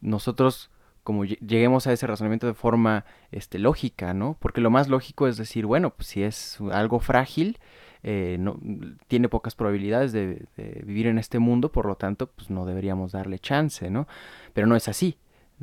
nosotros 0.00 0.70
como 1.02 1.24
lleguemos 1.24 1.86
a 1.86 1.92
ese 1.92 2.06
razonamiento 2.08 2.48
de 2.48 2.54
forma 2.54 3.04
este, 3.30 3.60
lógica, 3.60 4.12
¿no? 4.12 4.36
Porque 4.40 4.60
lo 4.60 4.70
más 4.70 4.88
lógico 4.88 5.28
es 5.28 5.36
decir, 5.36 5.64
bueno, 5.64 5.90
pues 5.90 6.08
si 6.08 6.24
es 6.24 6.58
algo 6.72 6.98
frágil, 6.98 7.58
eh, 8.02 8.36
no, 8.40 8.58
tiene 9.06 9.28
pocas 9.28 9.54
probabilidades 9.54 10.12
de, 10.12 10.46
de, 10.56 10.82
vivir 10.84 11.06
en 11.06 11.18
este 11.18 11.38
mundo, 11.38 11.70
por 11.70 11.86
lo 11.86 11.94
tanto, 11.94 12.26
pues 12.26 12.50
no 12.50 12.66
deberíamos 12.66 13.12
darle 13.12 13.38
chance, 13.38 13.88
¿no? 13.88 14.08
Pero 14.52 14.66
no 14.66 14.74
es 14.74 14.88
así, 14.88 15.16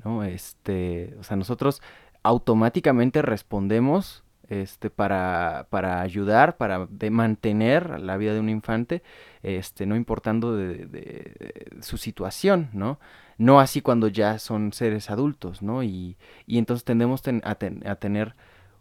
¿no? 0.05 0.23
Este, 0.23 1.13
o 1.19 1.23
sea, 1.23 1.35
nosotros 1.35 1.81
automáticamente 2.23 3.21
respondemos 3.21 4.22
este, 4.49 4.89
para, 4.89 5.67
para 5.69 6.01
ayudar, 6.01 6.57
para 6.57 6.87
de 6.89 7.09
mantener 7.09 7.99
la 7.99 8.17
vida 8.17 8.33
de 8.33 8.39
un 8.39 8.49
infante, 8.49 9.03
este, 9.41 9.85
no 9.85 9.95
importando 9.95 10.55
de, 10.55 11.77
su 11.81 11.97
situación, 11.97 12.69
¿no? 12.73 12.99
No 13.37 13.59
así 13.59 13.81
cuando 13.81 14.07
ya 14.07 14.39
son 14.39 14.73
seres 14.73 15.09
adultos, 15.09 15.61
¿no? 15.61 15.83
Y, 15.83 16.17
y 16.45 16.57
entonces 16.57 16.83
tendemos 16.83 17.23
a, 17.43 17.55
tener 17.95 18.35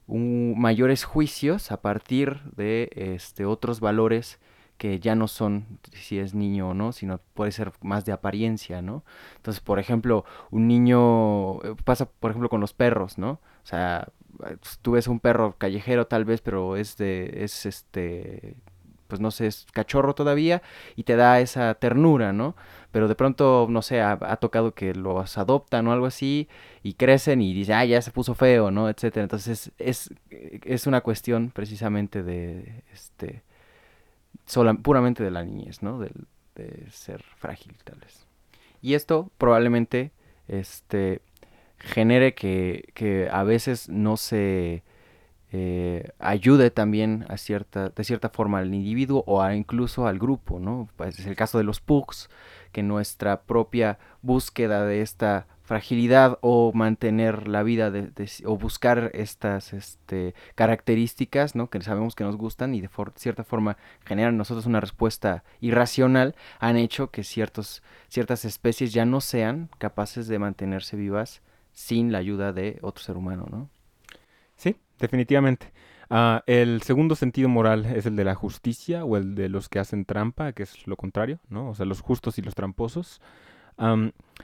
un, 0.06 0.54
mayores 0.58 1.04
juicios 1.04 1.72
a 1.72 1.80
partir 1.80 2.42
de 2.56 2.90
este, 2.94 3.46
otros 3.46 3.80
valores 3.80 4.38
que 4.82 4.98
ya 4.98 5.14
no 5.14 5.28
son 5.28 5.78
si 5.92 6.18
es 6.18 6.34
niño 6.34 6.70
o 6.70 6.74
no, 6.74 6.90
sino 6.92 7.20
puede 7.34 7.52
ser 7.52 7.72
más 7.82 8.04
de 8.04 8.10
apariencia, 8.10 8.82
¿no? 8.82 9.04
Entonces, 9.36 9.60
por 9.60 9.78
ejemplo, 9.78 10.24
un 10.50 10.66
niño 10.66 11.62
eh, 11.62 11.76
pasa, 11.84 12.06
por 12.06 12.32
ejemplo, 12.32 12.48
con 12.48 12.60
los 12.60 12.72
perros, 12.74 13.16
¿no? 13.16 13.40
O 13.62 13.66
sea, 13.66 14.08
tú 14.82 14.92
ves 14.92 15.08
un 15.08 15.20
perro 15.20 15.56
callejero 15.58 16.06
tal 16.06 16.24
vez, 16.24 16.40
pero 16.40 16.76
es 16.76 16.96
de, 16.96 17.44
es 17.44 17.66
este, 17.66 18.56
pues 19.08 19.20
no 19.20 19.30
sé, 19.30 19.46
es 19.46 19.66
cachorro 19.72 20.14
todavía 20.14 20.62
y 20.96 21.02
te 21.04 21.16
da 21.16 21.40
esa 21.40 21.74
ternura, 21.74 22.32
¿no? 22.32 22.56
Pero 22.92 23.08
de 23.08 23.14
pronto, 23.14 23.66
no 23.68 23.82
sé, 23.82 24.00
ha, 24.00 24.36
tocado 24.36 24.74
que 24.74 24.94
los 24.94 25.36
adoptan 25.38 25.86
o 25.86 25.92
algo 25.92 26.06
así 26.06 26.48
y 26.82 26.94
crecen 26.94 27.42
y 27.42 27.52
dicen, 27.52 27.74
ah, 27.74 27.84
ya 27.84 28.00
se 28.00 28.10
puso 28.10 28.34
feo, 28.34 28.70
¿no? 28.70 28.88
Etcétera. 28.88 29.24
Entonces 29.24 29.70
es, 29.78 30.14
es 30.30 30.86
una 30.86 31.02
cuestión 31.02 31.50
precisamente 31.50 32.22
de, 32.22 32.84
este, 32.92 33.42
puramente 34.82 35.22
de 35.22 35.30
la 35.30 35.44
niñez, 35.44 35.82
¿no? 35.82 35.98
De, 35.98 36.10
de 36.54 36.90
ser 36.90 37.22
frágil, 37.22 37.76
tal 37.84 37.98
vez. 38.00 38.26
Y 38.80 38.94
esto 38.94 39.30
probablemente, 39.38 40.12
este, 40.48 41.20
genere 41.82 42.34
que, 42.34 42.90
que 42.94 43.28
a 43.30 43.42
veces 43.42 43.88
no 43.88 44.16
se 44.16 44.82
eh, 45.54 46.08
ayude 46.18 46.70
también 46.70 47.26
a 47.28 47.36
cierta, 47.36 47.90
de 47.90 48.04
cierta 48.04 48.30
forma 48.30 48.60
al 48.60 48.74
individuo 48.74 49.22
o 49.26 49.46
incluso 49.50 50.06
al 50.06 50.18
grupo, 50.18 50.58
¿no? 50.58 50.88
Pues 50.96 51.18
es 51.18 51.26
el 51.26 51.36
caso 51.36 51.58
de 51.58 51.64
los 51.64 51.80
pugs, 51.80 52.30
que 52.72 52.82
nuestra 52.82 53.42
propia 53.42 53.98
búsqueda 54.22 54.86
de 54.86 55.02
esta 55.02 55.46
fragilidad 55.62 56.38
o 56.40 56.72
mantener 56.74 57.48
la 57.48 57.62
vida 57.62 57.90
de, 57.90 58.10
o 58.44 58.56
buscar 58.56 59.10
estas 59.14 59.72
este, 59.72 60.34
características 60.54 61.54
¿no? 61.54 61.70
que 61.70 61.80
sabemos 61.82 62.14
que 62.14 62.24
nos 62.24 62.36
gustan 62.36 62.74
y 62.74 62.80
de 62.80 62.90
cierta 63.16 63.44
forma 63.44 63.76
generan 64.04 64.36
nosotros 64.36 64.66
una 64.66 64.80
respuesta 64.80 65.44
irracional 65.60 66.34
han 66.58 66.76
hecho 66.76 67.10
que 67.10 67.24
ciertos, 67.24 67.82
ciertas 68.08 68.44
especies 68.44 68.92
ya 68.92 69.04
no 69.04 69.20
sean 69.20 69.70
capaces 69.78 70.26
de 70.26 70.38
mantenerse 70.38 70.96
vivas 70.96 71.42
sin 71.72 72.12
la 72.12 72.18
ayuda 72.18 72.52
de 72.52 72.78
otro 72.82 73.02
ser 73.02 73.16
humano, 73.16 73.46
¿no? 73.50 73.68
Sí, 74.56 74.76
definitivamente. 74.98 75.72
Ah, 76.10 76.42
el 76.46 76.82
segundo 76.82 77.14
sentido 77.14 77.48
moral 77.48 77.86
es 77.86 78.06
el 78.06 78.16
de 78.16 78.24
la 78.24 78.34
justicia 78.34 79.04
o 79.04 79.16
el 79.16 79.34
de 79.34 79.48
los 79.48 79.68
que 79.68 79.78
hacen 79.78 80.04
trampa, 80.04 80.52
que 80.52 80.62
es 80.64 80.86
lo 80.86 80.96
contrario, 80.96 81.40
¿no? 81.48 81.70
O 81.70 81.74
sea, 81.74 81.86
los 81.86 82.00
justos 82.00 82.38
y 82.38 82.42
los 82.42 82.54
tramposos. 82.54 83.20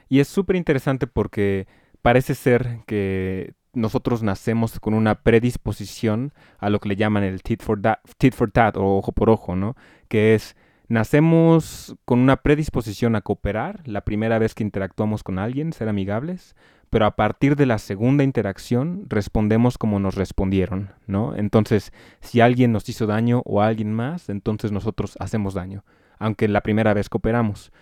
y 0.09 0.21
es 0.21 0.29
súper 0.29 0.57
interesante 0.57 1.07
porque 1.07 1.67
parece 2.03 2.35
ser 2.35 2.81
que 2.87 3.55
nosotros 3.75 4.23
nacemos 4.23 4.81
con 4.81 4.95
una 4.95 5.23
predisposición 5.23 6.33
a 6.59 6.71
lo 6.71 6.81
que 6.81 6.89
le 6.89 6.97
llaman 6.97 7.23
el 7.23 7.43
tit 7.43 7.63
for, 7.63 7.81
tit 8.17 8.35
for 8.35 8.51
tat 8.51 8.77
o 8.77 8.97
ojo 8.97 9.13
por 9.13 9.31
ojo, 9.31 9.55
¿no? 9.55 9.77
Que 10.09 10.35
es 10.35 10.57
Nacemos 10.89 11.95
con 12.07 12.19
una 12.19 12.39
predisposición 12.39 13.15
a 13.15 13.21
cooperar 13.21 13.87
la 13.87 14.07
primera 14.07 14.39
vez 14.39 14.55
que 14.55 14.65
interactuamos 14.65 15.23
con 15.23 15.39
alguien, 15.39 15.75
ser 15.75 15.87
amigables, 15.87 16.57
pero 16.91 17.07
a 17.07 17.17
partir 17.17 17.57
de 17.57 17.67
la 17.67 17.79
segunda 17.79 18.25
interacción 18.25 19.05
respondemos 19.09 19.79
como 19.79 20.01
nos 20.01 20.15
respondieron, 20.15 20.91
¿no? 21.07 21.35
Entonces, 21.37 21.93
si 22.21 22.41
alguien 22.41 22.73
nos 22.73 22.89
hizo 22.89 23.07
daño 23.07 23.43
o 23.45 23.63
alguien 23.63 23.93
más, 23.93 24.29
entonces 24.29 24.73
nosotros 24.73 25.17
hacemos 25.21 25.55
daño, 25.55 25.85
aunque 26.19 26.49
la 26.49 26.63
primera 26.63 26.95
vez 26.95 27.09
cooperamos. 27.09 27.73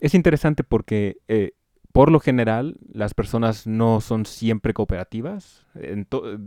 Es 0.00 0.14
interesante 0.14 0.64
porque, 0.64 1.18
eh, 1.28 1.52
por 1.92 2.10
lo 2.10 2.20
general, 2.20 2.76
las 2.92 3.14
personas 3.14 3.66
no 3.66 4.00
son 4.00 4.26
siempre 4.26 4.74
cooperativas. 4.74 5.66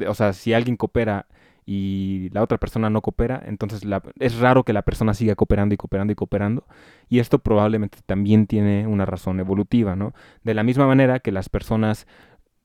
o 0.08 0.14
sea, 0.14 0.34
si 0.34 0.54
alguien 0.54 0.76
coopera 0.76 1.28
y 1.66 2.30
la 2.32 2.44
otra 2.44 2.58
persona 2.58 2.90
no 2.90 3.02
coopera, 3.02 3.42
entonces 3.46 3.82
es 4.20 4.40
raro 4.40 4.64
que 4.64 4.74
la 4.74 4.84
persona 4.84 5.14
siga 5.14 5.36
cooperando 5.36 5.74
y 5.74 5.78
cooperando 5.78 6.14
y 6.14 6.16
cooperando. 6.16 6.68
Y 7.10 7.20
esto 7.20 7.40
probablemente 7.40 8.00
también 8.06 8.46
tiene 8.46 8.86
una 8.86 9.06
razón 9.06 9.40
evolutiva, 9.40 9.96
¿no? 9.96 10.14
De 10.44 10.54
la 10.54 10.64
misma 10.64 10.86
manera 10.86 11.20
que 11.20 11.32
las 11.32 11.50
personas 11.50 12.08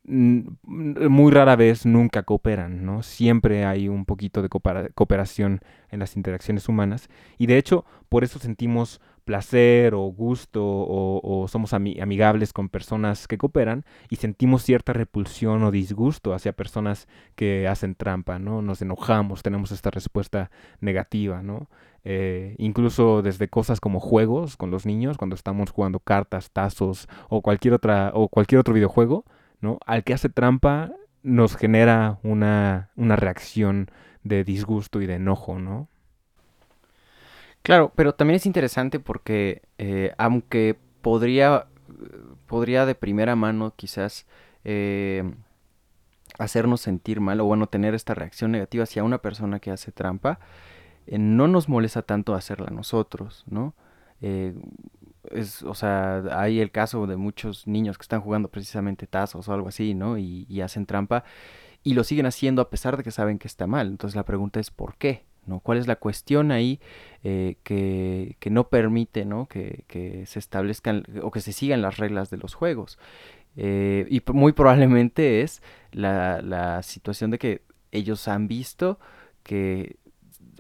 muy 0.05 1.31
rara 1.31 1.57
vez 1.57 1.87
nunca 1.87 2.23
cooperan, 2.23 2.85
¿no? 2.85 3.03
Siempre 3.03 3.65
hay 3.65 3.89
un 3.89 4.05
poquito 4.05 4.43
de 4.43 4.49
cooperación 4.49 5.61
en 5.91 6.01
las 6.01 6.17
interacciones 6.17 6.69
humanas 6.69 7.09
y 7.39 7.47
de 7.47 7.59
hecho 7.59 7.85
por 8.09 8.25
eso 8.25 8.39
sentimos 8.39 9.01
placer 9.31 9.95
o 9.95 10.01
gusto 10.01 10.61
o, 10.61 11.47
somos 11.47 11.73
amigables 11.73 12.53
con 12.53 12.69
personas 12.69 13.29
que 13.29 13.39
cooperan 13.39 13.85
y 14.09 14.17
sentimos 14.17 14.65
cierta 14.65 14.93
repulsión 14.93 15.63
o 15.63 15.71
disgusto 15.71 16.35
hacia 16.35 16.53
personas 16.53 17.07
que 17.37 17.69
hacen 17.69 17.95
trampa, 17.95 18.41
¿no? 18.41 18.61
Nos 18.61 18.83
enojamos, 18.83 19.45
tenemos 19.45 19.71
esta 19.71 19.93
respuesta 19.93 20.51
negativa, 20.81 21.45
¿no? 21.45 21.69
Eh, 22.03 22.57
incluso 22.59 23.23
desde 23.23 23.47
cosas 23.47 23.79
como 23.79 24.01
juegos 24.01 24.57
con 24.57 24.73
los 24.73 24.85
niños, 24.85 25.17
cuando 25.17 25.37
estamos 25.37 25.71
jugando 25.71 26.01
cartas, 26.01 26.51
tazos 26.51 27.07
o 27.29 27.41
cualquier 27.41 27.75
otra 27.75 28.11
o 28.13 28.27
cualquier 28.27 28.59
otro 28.59 28.75
videojuego, 28.75 29.25
¿no? 29.61 29.79
Al 29.87 30.03
que 30.03 30.13
hace 30.13 30.29
trampa 30.29 30.91
nos 31.23 31.55
genera 31.55 32.19
una, 32.25 32.91
una 32.97 33.15
reacción 33.15 33.93
de 34.25 34.43
disgusto 34.43 35.01
y 35.01 35.07
de 35.07 35.15
enojo, 35.15 35.61
¿no? 35.61 35.89
Claro, 37.63 37.93
pero 37.95 38.15
también 38.15 38.37
es 38.37 38.47
interesante 38.47 39.01
porque 39.01 39.63
eh, 39.79 40.13
aunque 40.19 40.79
podría, 41.03 41.67
podría 42.47 42.87
de 42.87 42.95
primera 42.95 43.37
mano 43.37 43.75
quizás 43.77 44.27
eh, 44.65 45.35
hacernos 46.39 46.81
sentir 46.81 47.21
mal 47.21 47.41
o 47.41 47.45
bueno, 47.45 47.67
tener 47.67 47.95
esta 47.95 48.15
reacción 48.15 48.53
negativa 48.53 48.85
hacia 48.85 49.05
una 49.05 49.19
persona 49.19 49.61
que 49.61 49.71
hace 49.71 49.93
trampa, 49.93 50.41
eh, 51.07 51.19
no 51.19 51.49
nos 51.49 51.69
molesta 51.69 52.03
tanto 52.03 52.35
hacerla 52.35 52.69
nosotros, 52.71 53.45
¿no? 53.49 53.75
es, 55.31 55.63
o 55.63 55.75
sea, 55.75 56.23
hay 56.39 56.61
el 56.61 56.71
caso 56.71 57.07
de 57.07 57.17
muchos 57.17 57.67
niños 57.67 57.97
que 57.97 58.03
están 58.03 58.21
jugando 58.21 58.51
precisamente 58.51 59.07
tazos 59.07 59.49
o 59.49 59.53
algo 59.55 59.69
así, 59.69 59.95
¿no? 59.95 60.19
Y, 60.19 60.45
y, 60.47 60.61
hacen 60.61 60.85
trampa 60.85 61.25
y 61.83 61.95
lo 61.95 62.05
siguen 62.05 62.27
haciendo 62.27 62.61
a 62.61 62.69
pesar 62.69 62.99
de 62.99 63.03
que 63.03 63.11
saben 63.11 63.39
que 63.39 63.49
está 63.49 63.67
mal. 63.67 63.89
Entonces 63.89 64.15
la 64.15 64.25
pregunta 64.27 64.61
es 64.61 64.71
¿por 64.71 64.97
qué? 64.97 65.25
¿No? 65.47 65.61
¿Cuál 65.61 65.79
es 65.79 65.87
la 65.87 65.97
cuestión 65.97 66.53
ahí 66.53 66.81
eh, 67.25 67.57
que, 67.63 68.37
que, 68.39 68.51
no 68.51 68.69
permite 68.69 69.25
¿no? 69.25 69.47
Que, 69.47 69.85
que, 69.89 70.27
se 70.27 70.39
establezcan 70.39 71.05
o 71.23 71.31
que 71.31 71.41
se 71.41 71.53
sigan 71.53 71.83
las 71.83 71.97
reglas 71.97 72.31
de 72.31 72.37
los 72.39 72.55
juegos? 72.55 72.99
Eh, 73.57 74.07
y 74.09 74.23
muy 74.33 74.53
probablemente 74.53 75.43
es 75.43 75.63
la, 75.93 76.41
la 76.43 76.83
situación 76.83 77.31
de 77.31 77.39
que 77.39 77.63
ellos 77.93 78.29
han 78.29 78.47
visto 78.47 78.99
que 79.43 79.97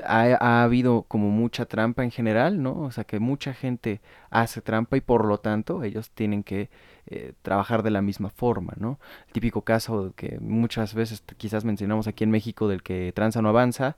ha, 0.04 0.62
habido 0.64 1.02
como 1.02 1.30
mucha 1.30 1.66
trampa 1.66 2.04
en 2.04 2.10
general, 2.10 2.62
¿no? 2.62 2.80
O 2.80 2.90
sea, 2.90 3.04
que 3.04 3.20
mucha 3.20 3.54
gente 3.54 4.00
hace 4.30 4.60
trampa 4.60 4.96
y 4.96 5.00
por 5.00 5.24
lo 5.24 5.38
tanto 5.38 5.82
ellos 5.84 6.10
tienen 6.10 6.42
que 6.42 6.70
eh, 7.06 7.34
trabajar 7.42 7.82
de 7.82 7.90
la 7.90 8.02
misma 8.02 8.30
forma, 8.30 8.74
¿no? 8.78 8.98
El 9.26 9.32
típico 9.32 9.62
caso 9.62 10.12
que 10.16 10.38
muchas 10.40 10.94
veces 10.94 11.22
quizás 11.36 11.64
mencionamos 11.64 12.06
aquí 12.06 12.24
en 12.24 12.30
México 12.30 12.68
del 12.68 12.82
que 12.82 13.12
tranza 13.14 13.42
no 13.42 13.48
avanza, 13.50 13.96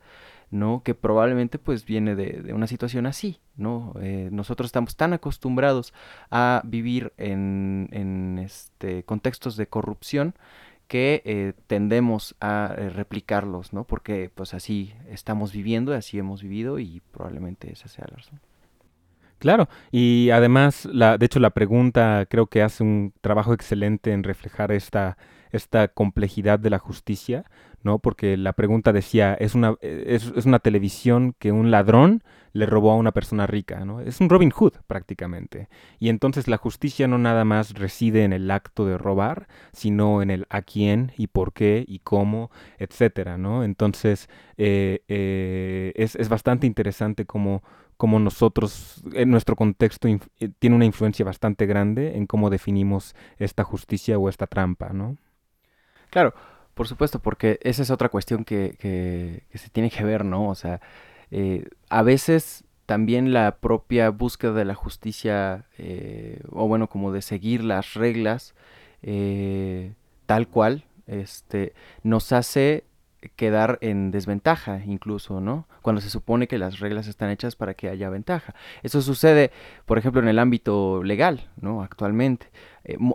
¿no? 0.52 0.82
Que 0.84 0.94
probablemente 0.94 1.58
pues 1.58 1.84
viene 1.84 2.14
de, 2.14 2.52
una 2.52 2.68
situación 2.68 3.06
así, 3.06 3.40
¿no? 3.56 3.94
Eh, 4.00 4.28
nosotros 4.30 4.66
estamos 4.66 4.96
tan 4.96 5.14
acostumbrados 5.14 5.92
a 6.30 6.62
vivir 6.64 7.12
en, 7.16 7.88
en 7.90 8.38
este, 8.38 9.02
contextos 9.02 9.56
de 9.56 9.66
corrupción 9.66 10.34
que 10.92 11.22
eh, 11.24 11.54
tendemos 11.68 12.36
a 12.38 12.74
eh, 12.76 12.90
replicarlos, 12.90 13.72
¿no? 13.72 13.84
Porque 13.84 14.30
pues 14.34 14.52
así 14.52 14.92
estamos 15.08 15.52
viviendo, 15.52 15.94
así 15.94 16.18
hemos 16.18 16.42
vivido 16.42 16.78
y 16.78 17.00
probablemente 17.12 17.72
esa 17.72 17.88
sea 17.88 18.04
la 18.10 18.18
razón. 18.18 18.38
Claro, 19.38 19.68
y 19.90 20.28
además, 20.30 20.84
la, 20.84 21.16
de 21.16 21.26
hecho, 21.26 21.40
la 21.40 21.50
pregunta 21.50 22.26
creo 22.28 22.46
que 22.46 22.62
hace 22.62 22.84
un 22.84 23.14
trabajo 23.22 23.54
excelente 23.54 24.12
en 24.12 24.22
reflejar 24.22 24.70
esta, 24.70 25.16
esta 25.50 25.88
complejidad 25.88 26.58
de 26.58 26.70
la 26.70 26.78
justicia, 26.78 27.46
¿no? 27.82 27.98
Porque 27.98 28.36
la 28.36 28.52
pregunta 28.52 28.92
decía, 28.92 29.34
es 29.34 29.54
una, 29.54 29.74
es, 29.80 30.30
una 30.46 30.58
televisión 30.58 31.34
que 31.38 31.52
un 31.52 31.70
ladrón 31.70 32.22
le 32.52 32.66
robó 32.66 32.90
a 32.92 32.96
una 32.96 33.12
persona 33.12 33.46
rica, 33.46 33.84
¿no? 33.84 34.00
Es 34.00 34.20
un 34.20 34.28
Robin 34.28 34.50
Hood 34.50 34.74
prácticamente. 34.86 35.68
Y 35.98 36.10
entonces 36.10 36.48
la 36.48 36.58
justicia 36.58 37.08
no 37.08 37.18
nada 37.18 37.44
más 37.44 37.74
reside 37.74 38.24
en 38.24 38.32
el 38.32 38.50
acto 38.50 38.84
de 38.84 38.98
robar, 38.98 39.48
sino 39.72 40.22
en 40.22 40.30
el 40.30 40.46
a 40.50 40.62
quién 40.62 41.12
y 41.16 41.28
por 41.28 41.52
qué 41.52 41.84
y 41.86 42.00
cómo, 42.00 42.50
etcétera, 42.78 43.38
¿no? 43.38 43.64
Entonces 43.64 44.28
eh, 44.58 45.02
eh, 45.08 45.92
es, 45.96 46.14
es, 46.16 46.28
bastante 46.28 46.66
interesante 46.66 47.24
cómo, 47.24 47.62
cómo 47.96 48.18
nosotros, 48.18 49.02
en 49.14 49.30
nuestro 49.30 49.56
contexto, 49.56 50.08
eh, 50.08 50.18
tiene 50.58 50.76
una 50.76 50.84
influencia 50.84 51.24
bastante 51.24 51.66
grande 51.66 52.16
en 52.16 52.26
cómo 52.26 52.50
definimos 52.50 53.14
esta 53.38 53.64
justicia 53.64 54.18
o 54.18 54.28
esta 54.28 54.46
trampa, 54.46 54.92
¿no? 54.92 55.16
Claro, 56.10 56.34
por 56.74 56.88
supuesto, 56.88 57.18
porque 57.18 57.58
esa 57.62 57.82
es 57.82 57.90
otra 57.90 58.08
cuestión 58.08 58.44
que, 58.44 58.76
que, 58.78 59.42
se 59.58 59.68
tiene 59.70 59.90
que 59.90 60.04
ver, 60.04 60.24
¿no? 60.24 60.48
O 60.48 60.54
sea, 60.54 60.80
eh, 61.30 61.66
a 61.90 62.02
veces 62.02 62.64
también 62.86 63.32
la 63.32 63.56
propia 63.56 64.10
búsqueda 64.10 64.52
de 64.52 64.64
la 64.64 64.74
justicia, 64.74 65.66
eh, 65.78 66.40
o 66.50 66.66
bueno, 66.68 66.88
como 66.88 67.12
de 67.12 67.22
seguir 67.22 67.62
las 67.64 67.94
reglas 67.94 68.54
eh, 69.02 69.94
tal 70.26 70.48
cual, 70.48 70.84
este, 71.06 71.74
nos 72.02 72.32
hace 72.32 72.84
quedar 73.36 73.78
en 73.82 74.10
desventaja 74.10 74.82
incluso, 74.84 75.40
¿no? 75.40 75.68
Cuando 75.82 76.00
se 76.00 76.10
supone 76.10 76.48
que 76.48 76.58
las 76.58 76.80
reglas 76.80 77.06
están 77.06 77.30
hechas 77.30 77.54
para 77.54 77.74
que 77.74 77.88
haya 77.88 78.08
ventaja. 78.08 78.54
Eso 78.82 79.00
sucede, 79.02 79.52
por 79.86 79.98
ejemplo, 79.98 80.20
en 80.20 80.28
el 80.28 80.38
ámbito 80.38 81.04
legal, 81.04 81.48
¿no? 81.60 81.82
Actualmente. 81.82 82.50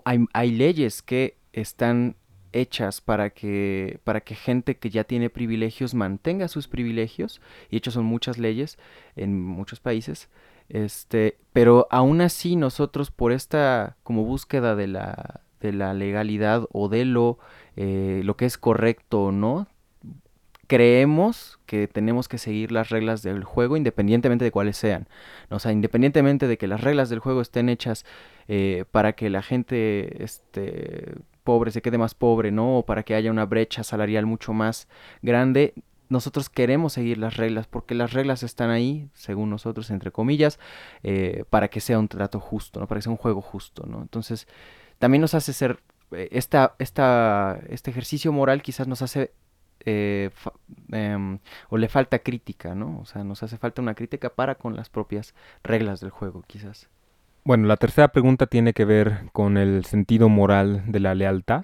hay, 0.06 0.26
hay 0.34 0.52
leyes 0.52 1.02
que 1.02 1.38
están 1.52 2.16
hechas 2.60 3.02
para 3.02 3.30
que, 3.30 4.00
para 4.04 4.22
que 4.22 4.36
gente 4.36 4.78
que 4.78 4.90
ya 4.90 5.04
tiene 5.04 5.30
privilegios 5.30 5.94
mantenga 5.94 6.48
sus 6.48 6.68
privilegios, 6.68 7.42
y 7.70 7.78
hechos 7.78 7.94
son 7.94 8.06
muchas 8.06 8.38
leyes 8.38 8.78
en 9.16 9.42
muchos 9.42 9.80
países, 9.80 10.30
este, 10.70 11.38
pero 11.54 11.88
aún 11.92 12.22
así 12.22 12.56
nosotros 12.56 13.12
por 13.12 13.32
esta 13.32 13.96
como 14.04 14.24
búsqueda 14.24 14.76
de 14.76 14.88
la, 14.88 15.42
de 15.62 15.74
la 15.74 15.94
legalidad 15.94 16.68
o 16.72 16.90
de 16.90 17.06
lo, 17.06 17.40
eh, 17.76 18.22
lo 18.24 18.36
que 18.36 18.46
es 18.46 18.58
correcto 18.58 19.24
o 19.24 19.32
no, 19.32 19.68
creemos 20.68 21.60
que 21.66 21.88
tenemos 21.88 22.28
que 22.28 22.38
seguir 22.38 22.72
las 22.72 22.90
reglas 22.90 23.24
del 23.24 23.44
juego 23.44 23.78
independientemente 23.78 24.46
de 24.46 24.52
cuáles 24.52 24.78
sean. 24.78 25.08
O 25.50 25.60
sea, 25.60 25.72
independientemente 25.72 26.48
de 26.48 26.58
que 26.58 26.68
las 26.68 26.82
reglas 26.82 27.10
del 27.10 27.20
juego 27.20 27.42
estén 27.42 27.70
hechas 27.70 28.06
eh, 28.48 28.84
para 28.92 29.14
que 29.14 29.30
la 29.30 29.42
gente 29.42 30.24
este, 30.24 31.16
pobre 31.48 31.72
se 31.72 31.82
quede 31.82 31.98
más 31.98 32.14
pobre, 32.14 32.52
¿no? 32.52 32.80
O 32.80 32.86
para 32.86 33.04
que 33.04 33.16
haya 33.16 33.32
una 33.32 33.46
brecha 33.46 33.82
salarial 33.82 34.26
mucho 34.26 34.52
más 34.52 34.90
grande. 35.22 35.74
Nosotros 36.10 36.50
queremos 36.50 36.92
seguir 36.92 37.18
las 37.18 37.38
reglas 37.38 37.68
porque 37.68 37.96
las 37.96 38.12
reglas 38.12 38.44
están 38.44 38.70
ahí, 38.70 39.10
según 39.14 39.50
nosotros, 39.50 39.90
entre 39.90 40.12
comillas, 40.12 40.60
eh, 41.04 41.46
para 41.50 41.70
que 41.70 41.80
sea 41.80 42.00
un 42.00 42.10
trato 42.10 42.42
justo, 42.42 42.82
¿no? 42.82 42.88
Para 42.88 43.00
que 43.00 43.04
sea 43.04 43.14
un 43.14 43.18
juego 43.18 43.40
justo, 43.42 43.86
¿no? 43.86 44.02
Entonces, 44.02 44.46
también 45.00 45.22
nos 45.22 45.36
hace 45.36 45.54
ser, 45.54 45.80
eh, 46.12 46.28
esta, 46.32 46.76
esta, 46.80 47.62
este 47.70 47.92
ejercicio 47.92 48.34
moral 48.34 48.62
quizás 48.62 48.90
nos 48.90 49.02
hace 49.02 49.32
eh, 49.86 50.32
em, 50.92 51.40
o 51.70 51.78
le 51.78 51.88
falta 51.88 52.20
crítica, 52.20 52.76
¿no? 52.76 53.00
O 53.00 53.06
sea, 53.06 53.24
nos 53.24 53.42
hace 53.42 53.58
falta 53.58 53.82
una 53.82 53.96
crítica 53.96 54.30
para 54.32 54.56
con 54.56 54.76
las 54.76 54.90
propias 54.90 55.34
reglas 55.64 56.02
del 56.02 56.10
juego, 56.10 56.44
quizás. 56.46 56.90
Bueno, 57.48 57.66
la 57.66 57.78
tercera 57.78 58.10
pregunta 58.10 58.46
tiene 58.48 58.74
que 58.74 58.84
ver 58.84 59.30
con 59.32 59.56
el 59.56 59.86
sentido 59.86 60.28
moral 60.28 60.84
de 60.92 61.00
la 61.00 61.16
lealtad. 61.16 61.64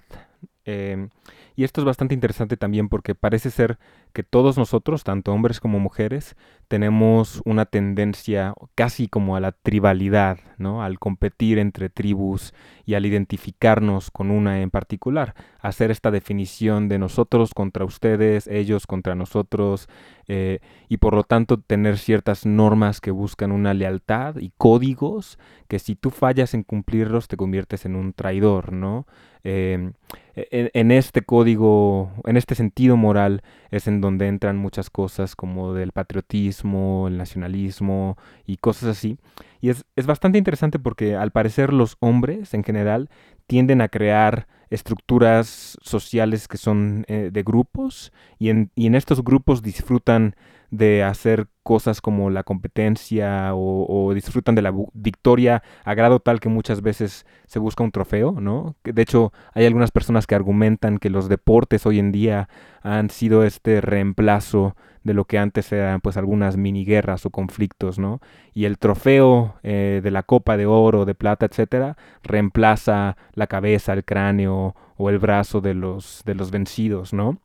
Em, 0.66 1.10
y 1.56 1.66
esto 1.66 1.82
es 1.82 1.86
bastante 1.86 2.14
interesante 2.16 2.56
también 2.56 2.88
porque 2.88 3.16
parece 3.16 3.52
ser 3.52 3.78
que 4.14 4.24
todos 4.24 4.58
nosotros, 4.58 5.04
tanto 5.04 5.34
hombres 5.34 5.60
como 5.60 5.80
mujeres, 5.80 6.36
tenemos 6.68 7.42
una 7.46 7.66
tendencia 7.66 8.54
casi 8.76 9.08
como 9.08 9.36
a 9.36 9.40
la 9.40 9.52
tribalidad, 9.52 10.40
¿no? 10.58 10.84
Al 10.84 11.00
competir 11.00 11.60
entre 11.60 11.90
tribus 11.90 12.54
y 12.86 12.94
al 12.94 13.06
identificarnos 13.06 14.10
con 14.10 14.32
una 14.32 14.62
en 14.62 14.72
particular, 14.72 15.36
hacer 15.60 15.92
esta 15.92 16.12
definición 16.12 16.88
de 16.88 17.00
nosotros 17.00 17.54
contra 17.54 17.86
ustedes, 17.86 18.48
ellos 18.48 18.88
contra 18.88 19.16
nosotros, 19.16 19.90
eh, 20.28 20.60
y 20.88 20.98
por 20.98 21.14
lo 21.14 21.24
tanto 21.24 21.60
tener 21.60 21.98
ciertas 21.98 22.46
normas 22.46 23.02
que 23.02 23.12
buscan 23.12 23.52
una 23.52 23.74
lealtad 23.74 24.38
y 24.38 24.54
códigos 24.58 25.38
que 25.68 25.80
si 25.80 25.96
tú 25.96 26.10
fallas 26.10 26.54
en 26.54 26.64
cumplirlos 26.64 27.28
te 27.28 27.38
conviertes 27.38 27.86
en 27.86 27.96
un 27.96 28.14
traidor, 28.14 28.72
¿no? 28.72 29.06
Em, 29.46 29.94
en, 30.36 30.92
este 30.92 31.22
código, 31.22 32.12
en 32.26 32.38
este 32.38 32.56
sentido 32.56 32.96
moral, 32.98 33.44
es 33.72 33.88
en 33.88 34.02
donde 34.02 34.28
entran 34.28 34.58
muchas 34.58 34.90
cosas 34.90 35.36
como 35.36 35.74
del 35.74 35.92
patriotismo, 35.92 37.08
el 37.08 37.18
nacionalismo 37.18 38.18
y 38.46 38.58
cosas 38.58 38.90
así. 38.90 39.18
Y 39.62 39.70
es, 39.70 39.86
bastante 40.06 40.38
interesante 40.38 40.80
porque 40.80 41.16
al 41.16 41.32
parecer 41.32 41.74
los 41.74 41.98
hombres 42.00 42.54
en 42.54 42.64
general 42.64 43.10
tienden 43.48 43.82
a 43.82 43.90
crear 43.90 44.48
estructuras 44.70 45.78
sociales 45.82 46.48
que 46.48 46.58
son 46.58 47.06
eh, 47.08 47.30
de 47.32 47.44
grupos 47.44 48.12
y 48.40 48.50
en, 48.50 48.72
y 48.76 48.88
en 48.88 48.96
estos 48.96 49.24
grupos 49.24 49.62
disfrutan 49.62 50.36
de 50.74 51.04
hacer 51.04 51.50
cosas 51.62 52.02
como 52.02 52.32
la 52.32 52.42
competencia 52.42 53.52
o, 53.54 54.12
disfrutan 54.16 54.56
de 54.56 54.64
la 54.64 54.74
victoria 54.94 55.62
a 55.86 55.94
grado 55.94 56.20
tal 56.20 56.40
que 56.40 56.50
muchas 56.50 56.82
veces 56.82 57.28
se 57.46 57.60
busca 57.60 57.84
un 57.84 57.92
trofeo, 57.92 58.32
¿no? 58.42 58.76
De 58.84 59.04
hecho, 59.04 59.32
hay 59.54 59.68
algunas 59.68 59.92
personas 59.92 60.26
que 60.26 60.34
argumentan 60.34 60.98
que 60.98 61.12
los 61.12 61.30
deportes 61.30 61.86
hoy 61.86 62.00
en 62.00 62.12
día 62.12 62.50
han 62.82 63.12
sido 63.12 63.44
este 63.44 63.82
reemplazo 63.82 64.76
de 65.04 65.14
lo 65.14 65.26
que 65.26 65.38
antes 65.38 65.72
eran 65.72 66.02
pues 66.02 66.18
algunas 66.18 66.58
mini 66.58 66.86
guerras 66.86 67.28
o 67.28 67.30
conflictos, 67.30 68.00
¿no? 68.00 68.20
Y 68.56 68.66
el 68.66 68.80
trofeo 68.80 69.54
eh, 69.62 70.02
de 70.04 70.10
la 70.10 70.24
copa 70.24 70.58
de 70.58 70.66
oro, 70.66 71.06
de 71.06 71.14
plata, 71.14 71.46
etcétera, 71.46 71.98
reemplaza 72.24 73.16
la 73.34 73.46
cabeza, 73.46 73.94
el 73.94 74.06
cráneo 74.06 74.76
o 74.98 75.12
el 75.12 75.20
brazo 75.20 75.62
de 75.62 75.76
los, 75.76 76.24
de 76.26 76.34
los 76.34 76.50
vencidos, 76.50 77.14
¿no? 77.14 77.38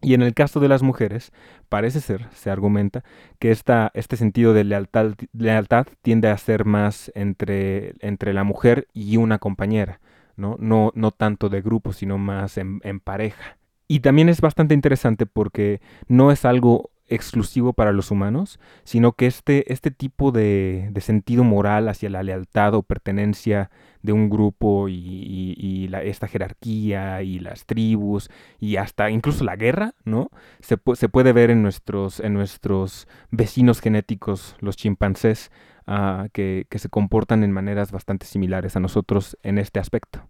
Y 0.00 0.14
en 0.14 0.22
el 0.22 0.34
caso 0.34 0.58
de 0.58 0.68
las 0.68 0.82
mujeres, 0.82 1.32
parece 1.68 2.00
ser, 2.00 2.26
se 2.34 2.50
argumenta, 2.50 3.04
que 3.38 3.52
esta, 3.52 3.92
este 3.94 4.16
sentido 4.16 4.52
de 4.52 4.64
lealtad, 4.64 5.14
lealtad 5.32 5.86
tiende 6.02 6.28
a 6.28 6.36
ser 6.38 6.64
más 6.64 7.12
entre, 7.14 7.94
entre 8.00 8.32
la 8.32 8.42
mujer 8.42 8.88
y 8.92 9.16
una 9.16 9.38
compañera, 9.38 10.00
¿no? 10.36 10.56
No, 10.58 10.90
no 10.96 11.12
tanto 11.12 11.48
de 11.48 11.62
grupo, 11.62 11.92
sino 11.92 12.18
más 12.18 12.58
en, 12.58 12.80
en 12.82 12.98
pareja. 12.98 13.58
Y 13.86 14.00
también 14.00 14.28
es 14.28 14.40
bastante 14.40 14.74
interesante 14.74 15.26
porque 15.26 15.80
no 16.08 16.32
es 16.32 16.44
algo 16.44 16.91
exclusivo 17.14 17.74
para 17.74 17.92
los 17.92 18.10
humanos, 18.10 18.58
sino 18.84 19.12
que 19.12 19.26
este, 19.26 19.70
este 19.72 19.90
tipo 19.90 20.32
de, 20.32 20.90
sentido 21.00 21.44
moral 21.44 21.88
hacia 21.88 22.08
la 22.08 22.22
lealtad 22.22 22.74
o 22.74 22.82
pertenencia 22.82 23.70
de 24.02 24.12
un 24.12 24.30
grupo 24.30 24.88
y, 24.88 25.90
esta 26.04 26.26
jerarquía 26.26 27.22
y 27.22 27.38
las 27.38 27.66
tribus 27.66 28.30
y 28.58 28.76
hasta 28.76 29.10
incluso 29.10 29.44
la 29.44 29.56
guerra, 29.56 29.94
¿no? 30.04 30.30
Se, 30.60 30.76
puede 30.76 31.32
ver 31.32 31.50
en 31.50 31.62
nuestros, 31.62 32.18
en 32.20 32.32
nuestros 32.32 33.06
vecinos 33.30 33.80
genéticos, 33.80 34.56
los 34.60 34.76
chimpancés, 34.76 35.52
ah, 35.86 36.28
que, 36.32 36.66
se 36.70 36.88
comportan 36.88 37.44
en 37.44 37.52
maneras 37.52 37.92
bastante 37.92 38.26
similares 38.26 38.74
a 38.76 38.80
nosotros 38.80 39.36
en 39.42 39.58
este 39.58 39.80
aspecto. 39.80 40.26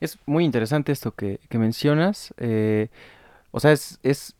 Es 0.00 0.18
muy 0.26 0.44
interesante 0.44 0.92
esto 0.92 1.12
que, 1.12 1.40
mencionas. 1.50 2.34
Eh, 2.36 2.88
o 3.50 3.60
sea, 3.60 3.72
es 3.72 4.36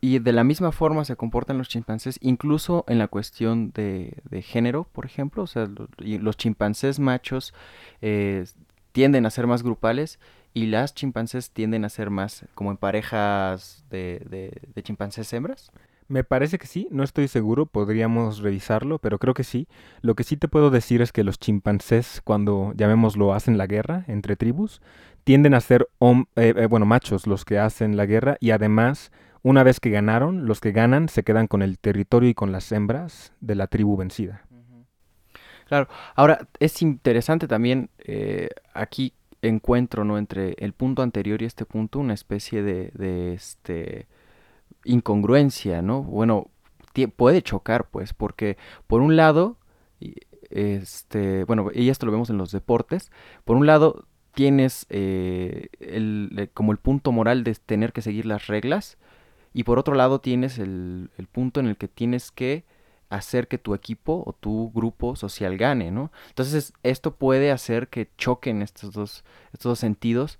y 0.00 0.18
de 0.18 0.32
la 0.32 0.44
misma 0.44 0.72
forma 0.72 1.04
se 1.04 1.16
comportan 1.16 1.58
los 1.58 1.68
chimpancés, 1.68 2.18
incluso 2.22 2.84
en 2.88 2.98
la 2.98 3.08
cuestión 3.08 3.70
de, 3.72 4.14
género, 4.42 4.84
por 4.92 5.04
ejemplo. 5.04 5.42
O 5.42 5.46
sea, 5.46 5.68
los, 5.98 6.36
chimpancés 6.36 6.98
machos 6.98 7.52
eh, 8.00 8.44
tienden 8.92 9.26
a 9.26 9.30
ser 9.30 9.46
más 9.46 9.62
grupales 9.62 10.18
y 10.54 10.66
las 10.66 10.94
chimpancés 10.94 11.50
tienden 11.50 11.84
a 11.84 11.90
ser 11.90 12.10
más 12.10 12.46
como 12.54 12.70
en 12.70 12.76
parejas 12.78 13.84
de, 13.90 14.50
de, 14.74 14.82
chimpancés 14.82 15.32
hembras. 15.32 15.70
Me 16.08 16.24
parece 16.24 16.58
que 16.58 16.66
sí, 16.66 16.88
no 16.90 17.04
estoy 17.04 17.28
seguro, 17.28 17.66
podríamos 17.66 18.40
revisarlo, 18.40 18.98
pero 18.98 19.20
creo 19.20 19.32
que 19.32 19.44
sí. 19.44 19.68
Lo 20.00 20.16
que 20.16 20.24
sí 20.24 20.36
te 20.36 20.48
puedo 20.48 20.70
decir 20.70 21.02
es 21.02 21.12
que 21.12 21.22
los 21.22 21.38
chimpancés, 21.38 22.20
cuando 22.24 22.72
llamémoslo 22.74 23.32
hacen 23.32 23.58
la 23.58 23.68
guerra 23.68 24.04
entre 24.08 24.34
tribus, 24.34 24.80
tienden 25.22 25.54
a 25.54 25.60
ser, 25.60 25.88
eh, 26.00 26.24
eh, 26.34 26.66
bueno, 26.66 26.86
machos 26.86 27.28
los 27.28 27.44
que 27.44 27.60
hacen 27.60 27.96
la 27.96 28.06
guerra 28.06 28.36
y 28.40 28.50
además, 28.50 29.12
una 29.42 29.62
vez 29.62 29.80
que 29.80 29.90
ganaron, 29.90 30.46
los 30.46 30.60
que 30.60 30.72
ganan 30.72 31.08
se 31.08 31.22
quedan 31.22 31.46
con 31.46 31.62
el 31.62 31.78
territorio 31.78 32.28
y 32.28 32.34
con 32.34 32.52
las 32.52 32.70
hembras 32.72 33.32
de 33.40 33.54
la 33.54 33.66
tribu 33.66 33.96
vencida. 33.96 34.44
Claro, 35.66 35.88
ahora 36.16 36.48
es 36.58 36.82
interesante 36.82 37.46
también 37.46 37.90
eh, 37.98 38.48
aquí 38.74 39.14
encuentro 39.42 40.04
no 40.04 40.18
entre 40.18 40.54
el 40.58 40.72
punto 40.72 41.02
anterior 41.02 41.40
y 41.40 41.44
este 41.44 41.64
punto 41.64 42.00
una 42.00 42.14
especie 42.14 42.62
de, 42.62 42.90
de 42.94 43.34
este 43.34 44.06
incongruencia, 44.84 45.82
¿no? 45.82 46.02
Bueno, 46.02 46.50
puede 47.16 47.42
chocar, 47.42 47.88
pues, 47.88 48.14
porque 48.14 48.56
por 48.86 49.00
un 49.00 49.16
lado, 49.16 49.56
este, 50.50 51.44
bueno, 51.44 51.68
y 51.72 51.88
esto 51.88 52.06
lo 52.06 52.12
vemos 52.12 52.30
en 52.30 52.38
los 52.38 52.52
deportes, 52.52 53.10
por 53.44 53.56
un 53.56 53.66
lado 53.66 54.06
tienes 54.32 54.86
eh, 54.90 55.68
el, 55.80 56.50
como 56.54 56.72
el 56.72 56.78
punto 56.78 57.12
moral 57.12 57.44
de 57.44 57.54
tener 57.54 57.92
que 57.92 58.02
seguir 58.02 58.26
las 58.26 58.46
reglas, 58.46 58.98
y 59.52 59.64
por 59.64 59.78
otro 59.78 59.94
lado 59.94 60.20
tienes 60.20 60.58
el, 60.58 61.10
el 61.18 61.26
punto 61.26 61.60
en 61.60 61.66
el 61.66 61.76
que 61.76 61.88
tienes 61.88 62.30
que 62.30 62.64
hacer 63.08 63.48
que 63.48 63.58
tu 63.58 63.74
equipo 63.74 64.22
o 64.24 64.32
tu 64.32 64.70
grupo 64.72 65.16
social 65.16 65.56
gane, 65.56 65.90
¿no? 65.90 66.12
Entonces 66.28 66.72
esto 66.82 67.16
puede 67.16 67.50
hacer 67.50 67.88
que 67.88 68.08
choquen 68.16 68.62
estos 68.62 68.92
dos, 68.92 69.24
estos 69.52 69.70
dos 69.70 69.78
sentidos 69.80 70.38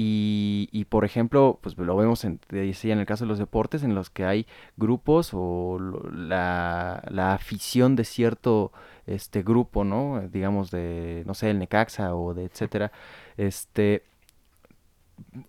y, 0.00 0.68
y, 0.70 0.84
por 0.84 1.04
ejemplo, 1.04 1.58
pues 1.60 1.76
lo 1.76 1.96
vemos 1.96 2.24
en, 2.24 2.38
en 2.50 2.98
el 3.00 3.06
caso 3.06 3.24
de 3.24 3.28
los 3.28 3.38
deportes 3.40 3.82
en 3.82 3.96
los 3.96 4.10
que 4.10 4.24
hay 4.24 4.46
grupos 4.76 5.30
o 5.32 5.78
la, 6.12 7.02
la 7.10 7.32
afición 7.32 7.96
de 7.96 8.04
cierto 8.04 8.70
este 9.06 9.42
grupo, 9.42 9.82
¿no? 9.82 10.22
Digamos 10.32 10.70
de, 10.70 11.24
no 11.26 11.34
sé, 11.34 11.50
el 11.50 11.58
Necaxa 11.58 12.14
o 12.14 12.32
de 12.32 12.44
etcétera, 12.44 12.92
este 13.36 14.04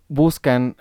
buscan 0.08 0.76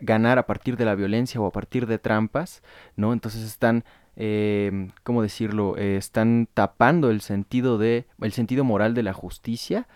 ganar 0.00 0.38
a 0.38 0.46
partir 0.46 0.76
de 0.76 0.84
la 0.84 0.94
violencia 0.94 1.40
o 1.40 1.46
a 1.46 1.52
partir 1.52 1.86
de 1.86 1.98
trampas, 1.98 2.62
¿no? 2.96 3.12
Entonces 3.12 3.42
están 3.42 3.84
eh, 4.22 4.90
¿cómo 5.02 5.22
decirlo? 5.22 5.78
Eh, 5.78 5.96
están 5.96 6.46
tapando 6.52 7.10
el 7.10 7.22
sentido 7.22 7.78
de, 7.78 8.06
el 8.20 8.32
sentido 8.32 8.64
moral 8.64 8.92
de 8.92 9.02
la 9.02 9.14
justicia 9.14 9.88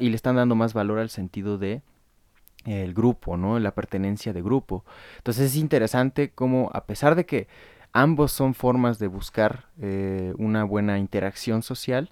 y 0.00 0.10
le 0.10 0.16
están 0.16 0.36
dando 0.36 0.54
más 0.54 0.74
valor 0.74 0.98
al 0.98 1.08
sentido 1.08 1.56
de 1.56 1.80
el 2.66 2.92
grupo, 2.92 3.38
¿no? 3.38 3.58
La 3.58 3.74
pertenencia 3.74 4.34
de 4.34 4.42
grupo. 4.42 4.84
Entonces 5.16 5.46
es 5.46 5.56
interesante 5.56 6.30
cómo, 6.30 6.70
a 6.74 6.84
pesar 6.84 7.14
de 7.14 7.24
que 7.24 7.48
ambos 7.94 8.32
son 8.32 8.52
formas 8.52 8.98
de 8.98 9.06
buscar 9.06 9.66
eh, 9.80 10.34
una 10.36 10.64
buena 10.64 10.98
interacción 10.98 11.62
social, 11.62 12.10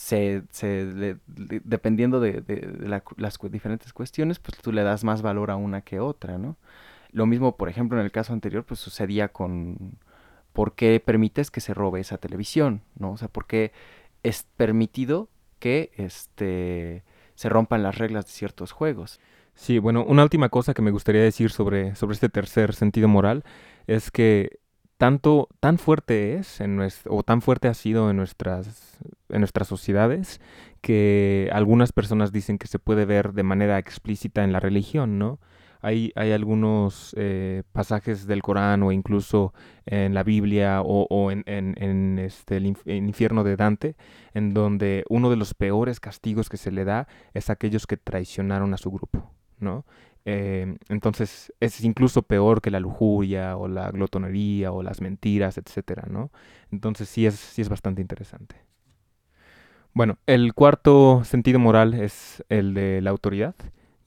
se, 0.00 0.44
se 0.50 1.18
dependiendo 1.26 2.20
de, 2.20 2.42
las 3.18 3.38
diferentes 3.50 3.92
cuestiones, 3.92 4.38
pues 4.38 4.56
tú 4.56 4.72
le 4.72 4.82
das 4.82 5.04
más 5.04 5.20
valor 5.20 5.50
a 5.50 5.56
una 5.56 5.82
que 5.82 6.00
otra, 6.00 6.38
¿no? 6.38 6.56
Lo 7.12 7.26
mismo, 7.26 7.58
por 7.58 7.68
ejemplo, 7.68 7.98
en 7.98 8.06
el 8.06 8.10
caso 8.10 8.32
anterior, 8.32 8.64
pues 8.64 8.80
sucedía 8.80 9.28
con 9.28 9.98
por 10.54 10.74
qué 10.74 11.02
permites 11.04 11.50
que 11.50 11.60
se 11.60 11.74
robe 11.74 12.00
esa 12.00 12.16
televisión, 12.16 12.80
¿no? 12.98 13.12
O 13.12 13.16
sea, 13.18 13.28
por 13.28 13.46
qué 13.46 13.72
es 14.22 14.46
permitido 14.56 15.28
que 15.58 15.92
este 15.96 17.04
se 17.34 17.50
rompan 17.50 17.82
las 17.82 17.98
reglas 17.98 18.24
de 18.24 18.32
ciertos 18.32 18.72
juegos. 18.72 19.20
Sí, 19.54 19.78
bueno, 19.78 20.02
una 20.02 20.22
última 20.22 20.48
cosa 20.48 20.72
que 20.72 20.80
me 20.80 20.92
gustaría 20.92 21.22
decir 21.22 21.50
sobre, 21.50 21.94
sobre 21.94 22.14
este 22.14 22.30
tercer 22.30 22.74
sentido 22.74 23.06
moral 23.06 23.44
es 23.86 24.10
que 24.10 24.60
tanto, 25.00 25.48
tan 25.60 25.78
fuerte 25.78 26.34
es 26.34 26.60
en 26.60 26.78
o 27.08 27.22
tan 27.22 27.40
fuerte 27.40 27.68
ha 27.68 27.74
sido 27.74 28.10
en 28.10 28.18
nuestras, 28.18 28.98
en 29.30 29.40
nuestras 29.40 29.66
sociedades 29.66 30.42
que 30.82 31.48
algunas 31.54 31.92
personas 31.92 32.32
dicen 32.32 32.58
que 32.58 32.66
se 32.66 32.78
puede 32.78 33.06
ver 33.06 33.32
de 33.32 33.42
manera 33.42 33.78
explícita 33.78 34.44
en 34.44 34.52
la 34.52 34.60
religión, 34.60 35.18
¿no? 35.18 35.40
Hay, 35.80 36.12
hay 36.16 36.32
algunos 36.32 37.14
eh, 37.16 37.62
pasajes 37.72 38.26
del 38.26 38.42
Corán 38.42 38.82
o 38.82 38.92
incluso 38.92 39.54
en 39.86 40.12
la 40.12 40.22
Biblia 40.22 40.82
o, 40.82 41.30
en, 41.30 41.44
en, 41.46 42.18
este, 42.18 42.58
el, 42.58 42.66
infierno 42.66 43.42
de 43.42 43.56
Dante, 43.56 43.96
en 44.34 44.52
donde 44.52 45.04
uno 45.08 45.30
de 45.30 45.36
los 45.36 45.54
peores 45.54 45.98
castigos 45.98 46.50
que 46.50 46.58
se 46.58 46.70
le 46.70 46.84
da 46.84 47.08
es 47.32 47.48
aquellos 47.48 47.86
que 47.86 47.96
traicionaron 47.96 48.74
a 48.74 48.76
su 48.76 48.90
grupo, 48.90 49.32
¿no? 49.60 49.86
Eh, 50.24 50.76
entonces 50.88 51.52
es 51.60 51.82
incluso 51.82 52.22
peor 52.22 52.60
que 52.60 52.70
la 52.70 52.80
lujuria 52.80 53.56
o 53.56 53.68
la 53.68 53.90
glotonería 53.90 54.72
o 54.72 54.82
las 54.82 55.00
mentiras, 55.00 55.58
etcétera, 55.58 56.04
¿no? 56.10 56.30
Entonces 56.70 57.08
sí 57.08 57.26
es, 57.26 57.34
sí 57.34 57.62
es 57.62 57.68
bastante 57.68 58.02
interesante. 58.02 58.56
Bueno, 59.92 60.18
el 60.26 60.54
cuarto 60.54 61.24
sentido 61.24 61.58
moral 61.58 61.94
es 61.94 62.44
el 62.48 62.74
de 62.74 63.00
la 63.00 63.10
autoridad 63.10 63.54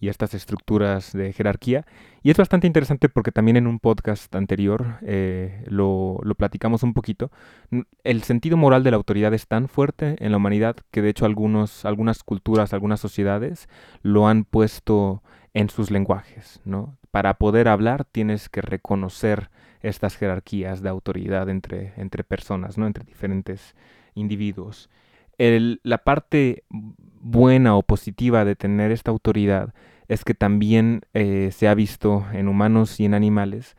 y 0.04 0.10
estas 0.10 0.34
estructuras 0.34 1.14
de 1.14 1.32
jerarquía. 1.32 1.86
Y 2.24 2.30
es 2.30 2.36
bastante 2.36 2.68
interesante 2.68 3.08
porque 3.08 3.32
también 3.32 3.56
en 3.56 3.68
un 3.68 3.80
podcast 3.80 4.36
anterior 4.36 4.98
eh, 5.02 5.64
lo, 5.68 6.20
platicamos 6.38 6.84
un 6.84 6.94
poquito. 6.94 7.32
El 8.04 8.24
sentido 8.24 8.58
moral 8.58 8.84
de 8.84 8.92
la 8.92 8.98
autoridad 8.98 9.34
es 9.34 9.48
tan 9.48 9.70
fuerte 9.70 10.18
en 10.20 10.32
la 10.32 10.38
humanidad 10.38 10.76
que 10.92 11.02
de 11.02 11.10
hecho 11.10 11.26
algunos, 11.26 11.86
algunas 11.86 12.24
culturas, 12.24 12.74
algunas 12.74 13.00
sociedades 13.00 13.70
lo 14.02 14.28
han 14.28 14.44
puesto 14.44 15.24
en 15.54 15.70
sus 15.70 15.92
lenguajes. 15.92 16.62
¿no? 16.66 16.98
Para 17.12 17.36
poder 17.36 17.68
hablar 17.68 18.06
tienes 18.06 18.50
que 18.50 18.62
reconocer 18.62 19.50
estas 19.82 20.16
jerarquías 20.16 20.82
de 20.82 20.90
autoridad 20.90 21.50
entre, 21.50 21.94
entre 21.98 22.24
personas, 22.24 22.78
¿no? 22.78 22.88
entre 22.88 23.04
diferentes 23.04 23.76
individuos. 24.16 24.90
la 25.38 25.98
parte 26.00 26.64
buena 27.22 27.76
o 27.76 27.84
positiva 27.84 28.46
de 28.46 28.56
tener 28.56 28.92
esta 28.92 29.12
autoridad 29.12 29.74
es 30.08 30.24
que 30.24 30.34
también 30.34 31.02
eh, 31.14 31.50
se 31.52 31.68
ha 31.68 31.74
visto 31.74 32.26
en 32.34 32.48
humanos 32.48 33.00
y 33.00 33.06
en 33.06 33.14
animales 33.14 33.76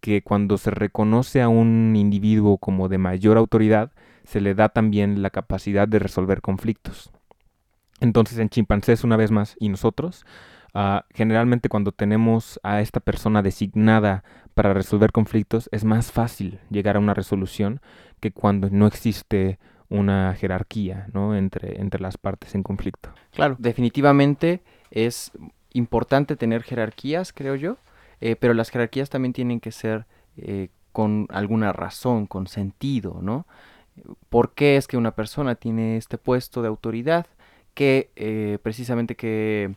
que 0.00 0.22
cuando 0.22 0.58
se 0.58 0.70
reconoce 0.70 1.42
a 1.42 1.48
un 1.48 1.94
individuo 1.96 2.58
como 2.58 2.88
de 2.88 2.98
mayor 2.98 3.36
autoridad, 3.36 3.92
se 4.24 4.40
le 4.40 4.54
da 4.54 4.68
también 4.68 5.22
la 5.22 5.30
capacidad 5.30 5.88
de 5.88 5.98
resolver 5.98 6.40
conflictos. 6.40 7.10
Entonces 8.00 8.38
en 8.38 8.48
chimpancés 8.48 9.02
una 9.02 9.16
vez 9.16 9.30
más 9.30 9.56
y 9.58 9.68
nosotros, 9.68 10.24
ah, 10.74 11.04
generalmente 11.14 11.68
cuando 11.68 11.92
tenemos 11.92 12.60
a 12.62 12.80
esta 12.80 13.00
persona 13.00 13.42
designada 13.42 14.24
para 14.54 14.74
resolver 14.74 15.12
conflictos, 15.12 15.68
es 15.72 15.84
más 15.84 16.10
fácil 16.10 16.58
llegar 16.70 16.96
a 16.96 17.00
una 17.00 17.14
resolución 17.14 17.80
que 18.20 18.32
cuando 18.32 18.68
no 18.70 18.86
existe 18.86 19.58
una 19.88 20.34
jerarquía 20.34 21.08
¿no? 21.12 21.36
entre, 21.36 21.80
entre 21.80 22.00
las 22.00 22.18
partes 22.18 22.54
en 22.54 22.62
conflicto. 22.62 23.10
Claro, 23.32 23.56
definitivamente 23.58 24.60
es 24.90 25.32
importante 25.72 26.36
tener 26.36 26.62
jerarquías, 26.62 27.32
creo 27.32 27.54
yo, 27.54 27.78
eh, 28.20 28.36
pero 28.36 28.54
las 28.54 28.70
jerarquías 28.70 29.10
también 29.10 29.32
tienen 29.32 29.60
que 29.60 29.72
ser 29.72 30.06
eh, 30.36 30.68
con 30.92 31.26
alguna 31.30 31.72
razón, 31.72 32.26
con 32.26 32.46
sentido, 32.46 33.20
¿no? 33.22 33.46
¿Por 34.28 34.54
qué 34.54 34.76
es 34.76 34.86
que 34.86 34.96
una 34.96 35.12
persona 35.12 35.54
tiene 35.54 35.96
este 35.96 36.18
puesto 36.18 36.62
de 36.62 36.68
autoridad? 36.68 37.26
¿Qué 37.74 38.10
eh, 38.16 38.58
precisamente 38.62 39.14
qué, 39.14 39.74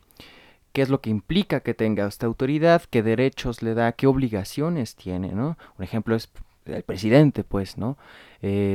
qué 0.74 0.82
es 0.82 0.90
lo 0.90 1.02
que 1.02 1.10
implica 1.10 1.62
que 1.62 1.74
tenga 1.74 2.08
esta 2.08 2.26
autoridad? 2.26 2.84
¿Qué 2.90 3.04
derechos 3.04 3.62
le 3.62 3.74
da? 3.74 3.92
¿Qué 3.94 4.08
obligaciones 4.08 4.96
tiene, 4.96 5.34
¿no? 5.34 5.58
Un 5.78 5.84
ejemplo 5.84 6.16
es 6.16 6.30
el 6.66 6.84
presidente, 6.84 7.44
pues, 7.44 7.78
¿no? 7.78 7.98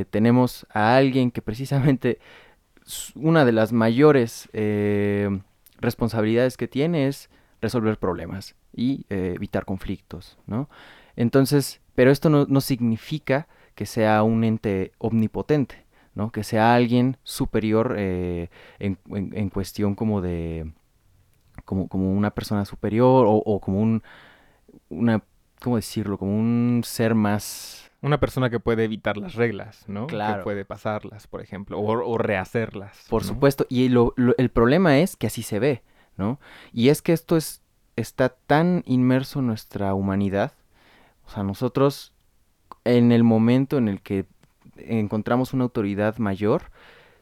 tenemos 0.09 0.65
a 0.73 0.95
alguien 0.95 1.29
que 1.29 1.41
precisamente 1.41 2.19
una 3.15 3.43
de 3.43 3.51
las 3.51 3.73
mayores 3.73 4.49
responsabilidades 5.79 6.57
que 6.57 6.67
tiene 6.67 7.07
es 7.07 7.29
resolver 7.61 7.97
problemas 7.97 8.55
y 8.73 9.05
eh, 9.09 9.33
evitar 9.35 9.65
conflictos, 9.65 10.37
¿no? 10.45 10.69
Entonces, 11.15 11.81
pero 11.95 12.11
esto 12.11 12.29
no, 12.29 12.61
significa 12.61 13.47
que 13.73 13.85
sea 13.85 14.21
un 14.23 14.43
ente 14.43 14.91
omnipotente, 14.99 15.85
¿no? 16.13 16.31
Que 16.31 16.43
sea 16.43 16.75
alguien 16.75 17.17
superior 17.23 17.95
eh, 17.97 18.49
en, 18.79 19.49
cuestión 19.49 19.95
como 19.95 20.21
de, 20.21 20.71
como, 21.67 21.89
como 21.89 22.13
una 22.13 22.31
persona 22.31 22.63
superior 22.63 23.25
o, 23.27 23.59
como 23.59 23.81
un, 23.81 24.01
una, 24.87 25.21
¿cómo 25.61 25.75
decirlo? 25.75 26.17
Como 26.17 26.33
un 26.39 26.81
ser 26.85 27.13
más 27.13 27.91
una 28.01 28.21
persona 28.21 28.49
que 28.49 28.61
puede 28.61 28.85
evitar 28.85 29.17
las 29.17 29.35
reglas, 29.35 29.83
¿no? 29.87 30.07
Claro. 30.07 30.37
Que 30.37 30.43
puede 30.43 30.63
pasarlas, 30.63 31.27
por 31.27 31.41
ejemplo, 31.41 31.77
o, 31.81 32.17
rehacerlas. 32.17 33.05
Por 33.09 33.25
supuesto. 33.25 33.65
Y 33.69 33.85
el 33.87 34.49
problema 34.49 34.99
es 34.99 35.17
que 35.17 35.27
así 35.27 35.43
se 35.43 35.59
ve, 35.59 35.83
¿no? 36.15 36.39
Y 36.71 36.87
es 36.87 37.01
que 37.01 37.11
esto 37.11 37.35
es, 37.35 37.63
está 37.97 38.29
tan 38.29 38.83
inmerso 38.85 39.39
en 39.39 39.47
nuestra 39.47 39.93
humanidad. 39.93 40.53
O 41.25 41.31
sea, 41.31 41.43
nosotros, 41.43 42.13
en 42.85 43.11
el 43.11 43.25
momento 43.25 43.77
en 43.77 43.89
el 43.89 44.01
que 44.01 44.25
encontramos 44.77 45.53
una 45.53 45.65
autoridad 45.65 46.17
mayor, 46.17 46.71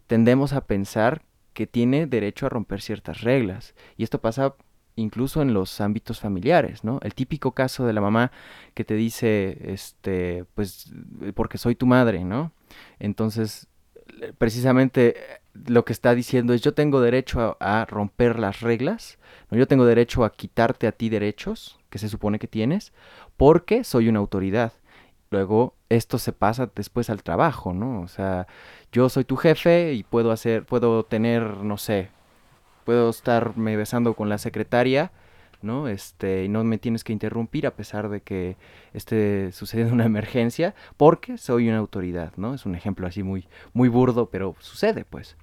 tendemos 0.05 0.53
a 0.53 0.67
pensar 0.67 1.23
que 1.55 1.65
tiene 1.65 2.05
derecho 2.05 2.45
a 2.45 2.49
romper 2.49 2.81
ciertas 2.81 3.21
reglas. 3.21 3.73
Y 3.97 4.03
esto 4.03 4.21
pasa 4.21 4.53
incluso 4.95 5.41
en 5.41 5.53
los 5.53 5.81
ámbitos 5.81 6.19
familiares, 6.19 6.83
¿no? 6.83 6.99
El 7.01 7.15
típico 7.15 7.53
caso 7.53 7.87
de 7.87 7.93
la 7.93 8.01
mamá 8.01 8.31
que 8.73 8.83
te 8.83 8.93
dice, 8.93 9.57
este, 9.63 10.45
pues, 10.53 10.93
porque 11.33 11.57
soy 11.57 11.75
tu 11.75 11.87
madre, 11.87 12.23
¿no? 12.23 12.51
Entonces, 12.99 13.67
precisamente 14.37 15.15
lo 15.53 15.85
que 15.85 15.93
está 15.93 16.13
diciendo 16.13 16.53
es 16.53 16.61
yo 16.61 16.73
tengo 16.73 16.99
derecho 16.99 17.57
a, 17.59 17.85
romper 17.85 18.37
las 18.37 18.59
reglas, 18.59 19.17
¿no? 19.49 19.57
yo 19.57 19.67
tengo 19.67 19.85
derecho 19.85 20.25
a 20.25 20.33
quitarte 20.33 20.87
a 20.87 20.91
ti 20.91 21.07
derechos 21.09 21.79
que 21.89 21.97
se 21.97 22.09
supone 22.09 22.37
que 22.37 22.47
tienes, 22.47 22.91
porque 23.37 23.85
soy 23.85 24.09
una 24.09 24.19
autoridad. 24.19 24.73
Luego 25.31 25.75
esto 25.89 26.17
se 26.17 26.31
pasa 26.31 26.69
después 26.75 27.09
al 27.09 27.23
trabajo, 27.23 27.73
¿no? 27.73 28.01
O 28.01 28.07
sea, 28.07 28.47
yo 28.91 29.09
soy 29.09 29.25
tu 29.25 29.35
jefe 29.37 29.93
y 29.93 30.03
puedo 30.03 30.31
hacer, 30.31 30.65
puedo 30.65 31.03
tener, 31.03 31.41
no 31.57 31.77
sé, 31.77 32.09
puedo 32.85 33.09
estarme 33.09 33.75
besando 33.75 34.13
con 34.13 34.29
la 34.29 34.37
secretaria, 34.37 35.11
¿no? 35.61 35.87
Este, 35.87 36.45
y 36.45 36.49
no 36.49 36.63
me 36.63 36.77
tienes 36.77 37.03
que 37.03 37.11
interrumpir 37.11 37.67
a 37.67 37.75
pesar 37.75 38.09
de 38.09 38.21
que 38.21 38.55
esté 38.93 39.51
sucediendo 39.51 39.93
una 39.93 40.05
emergencia, 40.13 40.75
porque 40.95 41.37
soy 41.37 41.67
una 41.67 41.79
autoridad, 41.79 42.33
¿no? 42.37 42.53
Es 42.53 42.65
un 42.65 42.75
ejemplo 42.75 43.07
así 43.07 43.23
muy, 43.23 43.47
muy 43.73 43.89
burdo, 43.89 44.29
pero 44.29 44.55
sucede, 44.59 45.03
pues. 45.03 45.35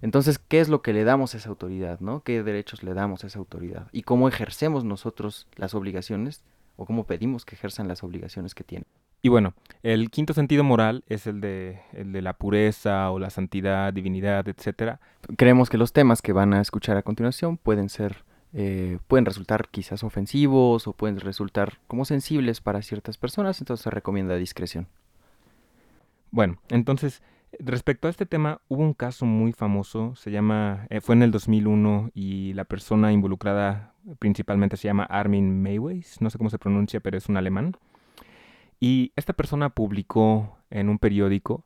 Entonces, 0.00 0.38
¿qué 0.38 0.60
es 0.60 0.68
lo 0.68 0.80
que 0.82 0.92
le 0.92 1.04
damos 1.04 1.34
a 1.34 1.38
esa 1.38 1.50
autoridad, 1.50 2.00
¿no? 2.00 2.22
¿Qué 2.22 2.42
derechos 2.42 2.82
le 2.82 2.94
damos 2.94 3.24
a 3.24 3.26
esa 3.26 3.38
autoridad? 3.38 3.88
¿Y 3.92 4.02
cómo 4.02 4.28
ejercemos 4.28 4.84
nosotros 4.84 5.48
las 5.56 5.74
obligaciones 5.74 6.42
o 6.76 6.86
cómo 6.86 7.04
pedimos 7.04 7.44
que 7.44 7.56
ejerzan 7.56 7.88
las 7.88 8.02
obligaciones 8.02 8.54
que 8.54 8.64
tienen? 8.64 8.86
Y 9.24 9.30
bueno, 9.30 9.54
el 9.82 10.10
quinto 10.10 10.34
sentido 10.34 10.64
moral 10.64 11.02
es 11.08 11.26
el 11.26 11.40
de, 11.40 11.80
el 11.94 12.12
de 12.12 12.20
la 12.20 12.34
pureza 12.34 13.10
o 13.10 13.18
la 13.18 13.30
santidad, 13.30 13.90
divinidad, 13.90 14.46
etc. 14.46 14.98
Creemos 15.38 15.70
que 15.70 15.78
los 15.78 15.94
temas 15.94 16.20
que 16.20 16.34
van 16.34 16.52
a 16.52 16.60
escuchar 16.60 16.98
a 16.98 17.02
continuación 17.02 17.56
pueden 17.56 17.88
ser, 17.88 18.22
eh, 18.52 18.98
pueden 19.08 19.24
resultar 19.24 19.68
quizás 19.70 20.04
ofensivos 20.04 20.86
o 20.86 20.92
pueden 20.92 21.18
resultar 21.20 21.78
como 21.86 22.04
sensibles 22.04 22.60
para 22.60 22.82
ciertas 22.82 23.16
personas, 23.16 23.58
entonces 23.62 23.84
se 23.84 23.88
recomienda 23.88 24.36
discreción. 24.36 24.88
Bueno, 26.30 26.58
entonces, 26.68 27.22
respecto 27.58 28.08
a 28.08 28.10
este 28.10 28.26
tema, 28.26 28.60
hubo 28.68 28.82
un 28.82 28.92
caso 28.92 29.24
muy 29.24 29.54
famoso, 29.54 30.14
se 30.16 30.32
llama, 30.32 30.86
eh, 30.90 31.00
fue 31.00 31.14
en 31.14 31.22
el 31.22 31.30
2001 31.30 32.10
y 32.12 32.52
la 32.52 32.64
persona 32.64 33.10
involucrada 33.10 33.94
principalmente 34.18 34.76
se 34.76 34.86
llama 34.86 35.04
Armin 35.04 35.62
Mayweis, 35.62 36.20
no 36.20 36.28
sé 36.28 36.36
cómo 36.36 36.50
se 36.50 36.58
pronuncia, 36.58 37.00
pero 37.00 37.16
es 37.16 37.30
un 37.30 37.38
alemán. 37.38 37.74
Y 38.84 39.14
esta 39.16 39.32
persona 39.32 39.70
publicó 39.70 40.58
en 40.68 40.90
un 40.90 40.98
periódico 40.98 41.64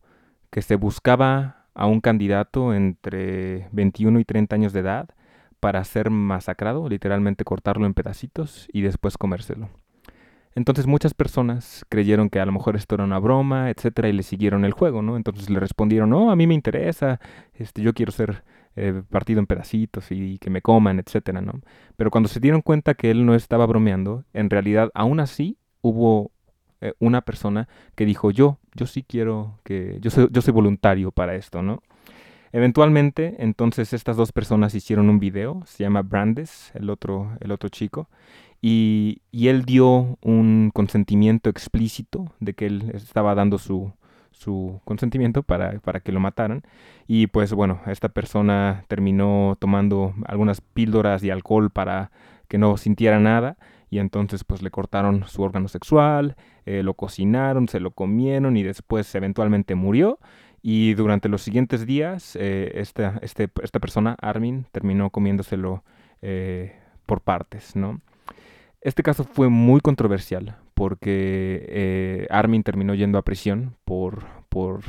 que 0.51 0.63
se 0.63 0.77
buscaba 0.77 1.67
a 1.75 1.87
un 1.87 2.01
candidato 2.01 2.73
entre 2.73 3.69
21 3.73 4.21
y 4.21 4.25
30 4.25 4.55
años 4.55 4.73
de 4.73 4.79
edad 4.79 5.09
para 5.59 5.83
ser 5.83 6.11
masacrado, 6.11 6.89
literalmente 6.89 7.43
cortarlo 7.43 7.87
en 7.87 7.95
pedacitos 7.95 8.69
y 8.73 8.83
después 8.83 9.19
comérselo. 9.19 9.69
Entonces 10.55 10.87
muchas 10.87 11.13
personas 11.13 11.85
creyeron 11.89 12.31
que 12.31 12.39
a 12.39 12.47
lo 12.47 12.53
mejor 12.53 12.77
esto 12.77 12.95
era 12.95 13.03
una 13.03 13.19
broma, 13.19 13.71
etcétera, 13.71 14.09
y 14.09 14.13
le 14.13 14.23
siguieron 14.23 14.65
el 14.65 14.71
juego, 14.71 15.03
¿no? 15.03 15.17
Entonces 15.17 15.51
le 15.51 15.59
respondieron, 15.59 16.11
no, 16.11 16.31
a 16.31 16.37
mí 16.37 16.47
me 16.47 16.55
interesa, 16.55 17.19
este, 17.53 17.83
yo 17.83 17.95
quiero 17.95 18.13
ser 18.13 18.45
eh, 18.77 19.03
partido 19.11 19.41
en 19.41 19.49
pedacitos 19.49 20.13
y 20.13 20.39
que 20.39 20.51
me 20.51 20.63
coman, 20.63 21.01
etcétera, 21.01 21.41
¿no? 21.41 21.63
Pero 21.97 22.13
cuando 22.13 22.29
se 22.29 22.39
dieron 22.39 22.63
cuenta 22.63 22.95
que 22.95 23.11
él 23.11 23.27
no 23.27 23.35
estaba 23.35 23.67
bromeando, 23.67 24.25
en 24.33 24.51
realidad 24.51 24.93
aún 24.95 25.19
así 25.19 25.59
hubo 25.81 26.31
eh, 26.81 26.95
una 26.99 27.23
persona 27.23 27.69
que 27.95 28.07
dijo 28.07 28.31
yo, 28.31 28.59
yo 28.75 28.87
sí 28.87 29.03
quiero 29.03 29.59
que, 29.65 29.99
yo 30.01 30.11
soy, 30.11 30.29
yo 30.31 30.43
soy 30.43 30.53
voluntario 30.53 31.11
para 31.11 31.35
esto, 31.35 31.63
¿no? 31.63 31.83
Eventualmente, 32.53 33.37
entonces 33.39 33.93
estas 33.93 34.17
dos 34.17 34.33
personas 34.33 34.75
hicieron 34.75 35.11
un 35.11 35.19
video, 35.19 35.63
se 35.67 35.85
llama 35.85 36.03
Brandes, 36.03 36.71
el 36.75 36.89
otro, 36.89 37.33
el 37.41 37.53
otro 37.53 37.69
chico, 37.69 38.09
y, 38.63 39.21
y 39.31 39.49
él 39.49 39.65
dio 39.65 40.19
un 40.23 40.71
consentimiento 40.73 41.51
explícito 41.51 42.33
de 42.41 42.55
que 42.55 42.67
él 42.67 42.91
estaba 42.95 43.35
dando 43.35 43.59
su, 43.59 43.93
su 44.39 44.81
consentimiento 44.85 45.43
para, 45.43 45.79
para, 45.81 46.01
que 46.01 46.13
lo 46.13 46.21
mataran. 46.21 46.63
Y 47.07 47.27
pues 47.27 47.53
bueno, 47.53 47.81
esta 47.87 48.09
persona 48.09 48.85
terminó 48.89 49.57
tomando 49.59 50.15
algunas 50.27 50.61
píldoras 50.61 51.23
y 51.23 51.31
alcohol 51.31 51.71
para 51.71 52.11
que 52.49 52.59
no 52.59 52.77
sintiera 52.77 53.21
nada 53.21 53.59
y 53.91 53.99
entonces 53.99 54.45
pues 54.45 54.63
le 54.63 54.71
cortaron 54.71 55.25
su 55.27 55.43
órgano 55.43 55.69
sexual, 55.69 56.37
eh, 56.67 56.83
lo 56.83 56.95
cocinaron, 56.95 57.69
se 57.69 57.81
lo 57.81 57.91
comieron 57.93 58.57
y 58.57 58.63
después 58.63 59.15
eventualmente 59.15 59.75
murió. 59.75 60.19
Y 60.61 60.95
durante 60.95 61.29
los 61.29 61.43
siguientes 61.43 61.87
días, 61.87 62.37
eh, 62.37 62.73
esta, 62.75 63.19
este, 63.23 63.49
esta 63.63 63.79
persona, 63.79 64.17
Armin, 64.21 64.67
terminó 64.73 65.11
comiéndoselo 65.11 65.85
eh, 66.21 66.77
por 67.07 67.21
partes, 67.21 67.77
¿no? 67.77 68.01
Este 68.81 69.03
caso 69.03 69.25
fue 69.25 69.49
muy 69.49 69.81
controversial 69.81 70.57
porque 70.75 72.29
Armin 72.31 72.63
terminó 72.63 72.95
yendo 72.95 73.19
a 73.19 73.23
prisión 73.23 73.75
por, 73.85 74.25
por 74.49 74.83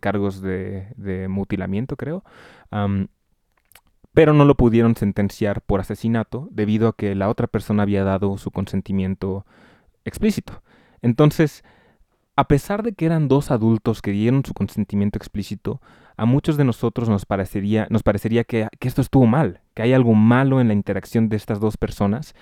cargos 0.00 0.42
de, 0.42 1.26
mutilamiento, 1.30 1.96
creo 1.96 2.22
pero 4.12 4.32
no 4.32 4.44
lo 4.44 4.56
pudieron 4.56 4.96
sentenciar 4.96 5.62
por 5.62 5.80
asesinato 5.80 6.48
debido 6.50 6.88
a 6.88 6.96
que 6.96 7.14
la 7.14 7.28
otra 7.28 7.46
persona 7.46 7.84
había 7.84 8.04
dado 8.04 8.36
su 8.38 8.50
consentimiento 8.50 9.46
explícito. 10.04 10.62
Entonces, 11.02 11.64
a 12.36 12.48
pesar 12.48 12.82
de 12.82 12.92
que 12.92 13.06
eran 13.06 13.28
dos 13.28 13.50
adultos 13.50 14.02
que 14.02 14.10
dieron 14.12 14.44
su 14.44 14.54
consentimiento 14.54 15.18
explícito, 15.18 15.80
a 16.16 16.24
muchos 16.26 16.56
de 16.56 16.64
nosotros 16.64 17.08
nos 17.08 17.24
parecería, 17.24 17.86
nos 17.90 18.02
parecería 18.02 18.44
que, 18.44 18.68
que 18.78 18.88
esto 18.88 19.00
estuvo 19.00 19.26
mal, 19.26 19.60
que 19.74 19.82
hay 19.82 19.92
algo 19.92 20.14
malo 20.14 20.60
en 20.60 20.68
la 20.68 20.74
interacción 20.74 21.28
de 21.28 21.36
estas 21.36 21.60
dos 21.60 21.76
personas, 21.76 22.34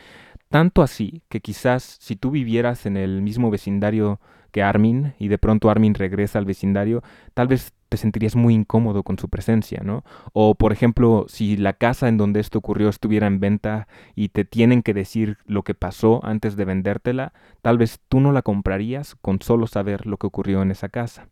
tanto 0.49 0.83
así 0.83 1.23
que 1.29 1.41
quizás 1.41 1.99
si 2.01 2.17
tú 2.17 2.31
vivieras 2.31 2.87
en 2.87 2.97
el 2.97 3.23
mismo 3.23 3.51
vecindario 3.51 4.21
que 4.51 4.63
Armin 4.63 5.15
y 5.19 5.29
de 5.29 5.39
pronto 5.39 5.71
Armin 5.71 5.95
regresa 5.95 6.39
al 6.39 6.45
vecindario, 6.45 7.03
tal 7.35 7.49
vez 7.49 7.73
te 7.89 7.97
sentirías 7.97 8.37
muy 8.37 8.55
incómodo 8.55 9.03
con 9.03 9.19
su 9.19 9.29
presencia, 9.29 9.81
¿no? 9.83 10.05
O 10.33 10.55
por 10.55 10.73
ejemplo, 10.73 11.27
si 11.29 11.57
la 11.57 11.73
casa 11.73 12.09
en 12.09 12.19
donde 12.19 12.41
esto 12.41 12.59
ocurrió 12.59 12.89
estuviera 12.89 13.27
en 13.27 13.41
venta 13.41 13.89
y 14.15 14.29
te 14.29 14.45
tienen 14.45 14.83
que 14.83 14.95
decir 14.95 15.39
lo 15.47 15.63
que 15.63 15.75
pasó 15.75 16.21
antes 16.25 16.57
de 16.57 16.65
vendértela, 16.65 17.33
tal 17.63 17.79
vez 17.79 18.01
tú 18.09 18.21
no 18.21 18.33
la 18.33 18.43
comprarías 18.43 19.15
con 19.15 19.41
solo 19.41 19.67
saber 19.67 20.07
lo 20.07 20.19
que 20.19 20.27
ocurrió 20.27 20.63
en 20.63 20.71
esa 20.71 20.89
casa. 20.89 21.29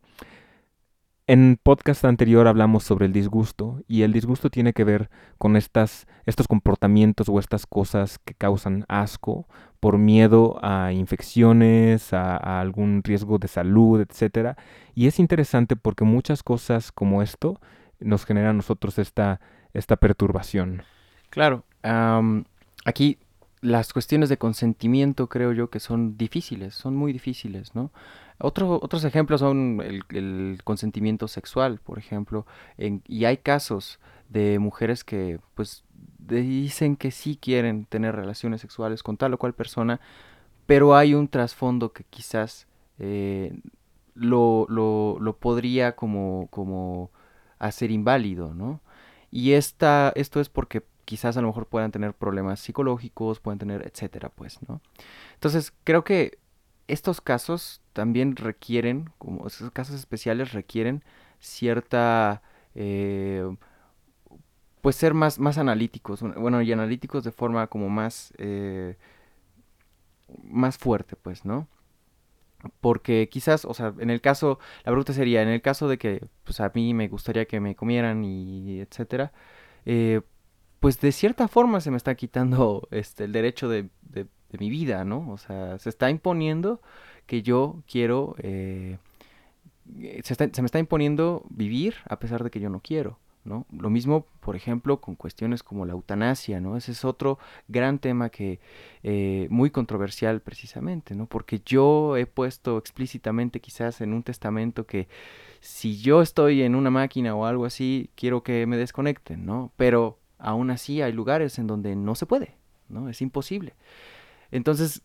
En 1.28 1.58
podcast 1.60 2.04
anterior 2.04 2.46
hablamos 2.46 2.84
sobre 2.84 3.06
el 3.06 3.12
disgusto 3.12 3.82
y 3.88 4.02
el 4.02 4.12
disgusto 4.12 4.48
tiene 4.48 4.72
que 4.72 4.84
ver 4.84 5.10
con 5.38 5.56
estas, 5.56 6.06
estos 6.24 6.46
comportamientos 6.46 7.28
o 7.28 7.40
estas 7.40 7.66
cosas 7.66 8.20
que 8.20 8.34
causan 8.34 8.84
asco 8.86 9.48
por 9.80 9.98
miedo 9.98 10.60
a 10.62 10.92
infecciones, 10.92 12.12
a, 12.12 12.60
algún 12.60 13.02
riesgo 13.02 13.38
de 13.38 13.48
salud, 13.48 14.00
etc. 14.00 14.56
Y 14.94 15.08
es 15.08 15.18
interesante 15.18 15.74
porque 15.74 16.04
muchas 16.04 16.44
cosas 16.44 16.92
como 16.92 17.22
esto 17.22 17.60
nos 17.98 18.24
generan 18.24 18.50
a 18.50 18.58
nosotros 18.58 18.96
esta, 19.00 19.40
esta 19.74 19.96
perturbación. 19.96 20.84
Claro, 21.30 21.64
aquí 22.84 23.18
las 23.66 23.92
cuestiones 23.92 24.28
de 24.28 24.38
consentimiento 24.38 25.28
creo 25.28 25.52
yo 25.52 25.70
que 25.70 25.80
son 25.80 26.16
difíciles, 26.16 26.74
son 26.74 26.94
muy 26.96 27.12
difíciles, 27.12 27.74
¿no? 27.74 27.90
otros 28.38 29.04
ejemplos 29.04 29.40
son 29.40 29.82
el, 30.10 30.58
consentimiento 30.62 31.26
sexual, 31.26 31.80
por 31.82 31.98
ejemplo, 31.98 32.46
y 32.76 33.24
hay 33.24 33.38
casos 33.38 33.98
de 34.28 34.58
mujeres 34.58 35.04
que 35.04 35.40
pues 35.54 35.84
dicen 36.18 36.96
que 36.96 37.10
sí 37.10 37.38
quieren 37.40 37.86
tener 37.86 38.14
relaciones 38.14 38.60
sexuales 38.60 39.02
con 39.02 39.16
tal 39.16 39.34
o 39.34 39.38
cual 39.38 39.54
persona, 39.54 40.00
pero 40.66 40.94
hay 40.94 41.14
un 41.14 41.28
trasfondo 41.28 41.92
que 41.92 42.04
quizás 42.04 42.66
eh, 42.98 43.58
lo, 44.14 44.66
lo, 44.68 45.16
lo, 45.18 45.36
podría 45.38 45.96
como, 45.96 46.48
como 46.50 47.10
hacer 47.58 47.90
inválido, 47.90 48.54
¿no? 48.54 48.80
Y 49.30 49.52
esta, 49.52 50.12
esto 50.14 50.40
es 50.40 50.48
porque 50.50 50.82
quizás 51.06 51.36
a 51.36 51.40
lo 51.40 51.46
mejor 51.46 51.66
puedan 51.66 51.92
tener 51.92 52.12
problemas 52.12 52.60
psicológicos, 52.60 53.40
pueden 53.40 53.58
tener, 53.58 53.86
etcétera, 53.86 54.28
pues, 54.28 54.58
¿no? 54.68 54.82
Entonces, 55.34 55.72
creo 55.84 56.04
que 56.04 56.38
estos 56.88 57.20
casos 57.20 57.80
también 57.94 58.36
requieren, 58.36 59.10
como 59.16 59.46
esos 59.46 59.70
casos 59.70 59.94
especiales 59.94 60.52
requieren 60.52 61.02
cierta, 61.38 62.42
eh, 62.74 63.56
pues 64.82 64.96
ser 64.96 65.14
más, 65.14 65.38
más 65.38 65.58
analíticos, 65.58 66.20
bueno, 66.22 66.60
y 66.60 66.72
analíticos 66.72 67.24
de 67.24 67.32
forma 67.32 67.68
como 67.68 67.88
más, 67.88 68.34
eh, 68.38 68.96
más 70.42 70.76
fuerte, 70.76 71.16
pues, 71.16 71.44
¿no? 71.44 71.68
Porque 72.80 73.28
quizás, 73.30 73.64
o 73.64 73.74
sea, 73.74 73.94
en 73.98 74.10
el 74.10 74.20
caso, 74.20 74.58
la 74.78 74.90
pregunta 74.90 75.12
sería, 75.12 75.42
en 75.42 75.48
el 75.48 75.62
caso 75.62 75.86
de 75.88 75.98
que, 75.98 76.26
pues 76.42 76.60
a 76.60 76.72
mí 76.74 76.94
me 76.94 77.06
gustaría 77.06 77.44
que 77.46 77.60
me 77.60 77.76
comieran 77.76 78.24
y 78.24 78.80
etcétera, 78.80 79.32
eh, 79.84 80.20
pues 80.80 81.00
de 81.00 81.12
cierta 81.12 81.48
forma 81.48 81.80
se 81.80 81.90
me 81.90 81.96
está 81.96 82.14
quitando 82.14 82.88
este, 82.90 83.24
el 83.24 83.32
derecho 83.32 83.68
de, 83.68 83.88
de, 84.02 84.26
mi 84.58 84.70
vida, 84.70 85.04
¿no? 85.04 85.30
O 85.30 85.36
sea, 85.36 85.78
se 85.78 85.90
está 85.90 86.08
imponiendo 86.08 86.80
que 87.26 87.42
yo 87.42 87.82
quiero, 87.86 88.36
eh, 88.38 88.96
se, 90.22 90.62
me 90.62 90.66
está 90.66 90.78
imponiendo 90.78 91.44
vivir 91.50 91.96
a 92.08 92.18
pesar 92.18 92.42
de 92.42 92.50
que 92.50 92.58
yo 92.58 92.70
no 92.70 92.80
quiero, 92.80 93.18
¿no? 93.44 93.66
Lo 93.70 93.90
mismo, 93.90 94.24
por 94.40 94.56
ejemplo, 94.56 95.00
con 95.00 95.14
cuestiones 95.14 95.62
como 95.62 95.84
la 95.84 95.92
eutanasia, 95.92 96.58
¿no? 96.58 96.78
Ese 96.78 96.92
es 96.92 97.04
otro 97.04 97.38
gran 97.68 97.98
tema 97.98 98.30
que 98.30 98.60
eh, 99.02 99.46
muy 99.50 99.70
controversial 99.70 100.40
precisamente, 100.40 101.14
¿no? 101.14 101.26
Porque 101.26 101.60
yo 101.66 102.16
he 102.16 102.24
puesto 102.24 102.78
explícitamente 102.78 103.60
quizás 103.60 104.00
en 104.00 104.14
un 104.14 104.22
testamento 104.22 104.86
que 104.86 105.06
si 105.60 105.98
yo 105.98 106.22
estoy 106.22 106.62
en 106.62 106.74
una 106.74 106.90
máquina 106.90 107.34
o 107.34 107.44
algo 107.44 107.66
así, 107.66 108.08
quiero 108.14 108.42
que 108.42 108.64
me 108.66 108.78
desconecten, 108.78 109.44
¿no? 109.44 109.72
Pero 109.76 110.18
aún 110.38 110.70
así 110.70 111.02
hay 111.02 111.12
lugares 111.12 111.58
en 111.58 111.66
donde 111.66 111.96
no 111.96 112.14
se 112.14 112.26
puede, 112.26 112.56
¿no? 112.88 113.08
Es 113.08 113.22
imposible. 113.22 113.74
Entonces, 114.50 115.02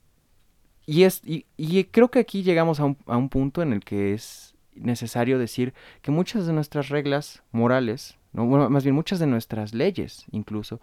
y, 0.85 1.03
es, 1.03 1.21
y, 1.25 1.83
creo 1.85 2.09
que 2.09 2.19
aquí 2.19 2.43
llegamos 2.43 2.79
a 2.79 2.85
un, 2.85 2.97
a 3.05 3.17
un 3.17 3.29
punto 3.29 3.61
en 3.61 3.73
el 3.73 3.81
que 3.81 4.13
es 4.13 4.55
necesario 4.75 5.37
decir 5.39 5.73
que 6.01 6.11
muchas 6.11 6.45
de 6.45 6.53
nuestras 6.53 6.89
reglas 6.89 7.43
morales, 7.51 8.17
¿no? 8.33 8.45
bueno, 8.45 8.69
más 8.69 8.83
bien 8.83 8.95
muchas 8.95 9.19
de 9.19 9.27
nuestras 9.27 9.73
leyes 9.73 10.25
incluso, 10.31 10.81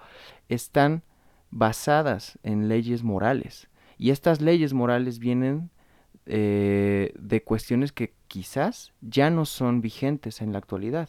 están 0.48 1.02
basadas 1.50 2.38
en 2.42 2.68
leyes 2.68 3.02
morales. 3.02 3.68
Y 3.96 4.11
estas 4.11 4.40
leyes 4.40 4.72
morales 4.72 5.18
vienen 5.18 5.70
eh, 6.26 7.12
de 7.18 7.42
cuestiones 7.42 7.92
que 7.92 8.14
quizás 8.28 8.92
ya 9.00 9.30
no 9.30 9.44
son 9.44 9.80
vigentes 9.80 10.40
en 10.40 10.52
la 10.52 10.58
actualidad. 10.58 11.08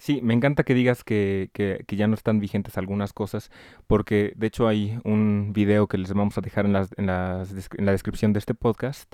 Sí, 0.00 0.20
me 0.22 0.32
encanta 0.32 0.62
que 0.62 0.74
digas 0.74 1.02
que, 1.02 1.50
que, 1.52 1.84
que, 1.88 1.96
ya 1.96 2.06
no 2.06 2.14
están 2.14 2.38
vigentes 2.38 2.78
algunas 2.78 3.12
cosas, 3.12 3.50
porque 3.88 4.32
de 4.36 4.46
hecho 4.46 4.68
hay 4.68 5.00
un 5.02 5.52
video 5.52 5.88
que 5.88 5.98
les 5.98 6.12
vamos 6.14 6.38
a 6.38 6.40
dejar 6.40 6.66
en, 6.66 6.72
las, 6.72 6.94
en, 6.96 7.06
las, 7.06 7.52
en 7.76 7.84
la 7.84 7.90
descripción 7.90 8.32
de 8.32 8.38
este 8.38 8.54
podcast, 8.54 9.12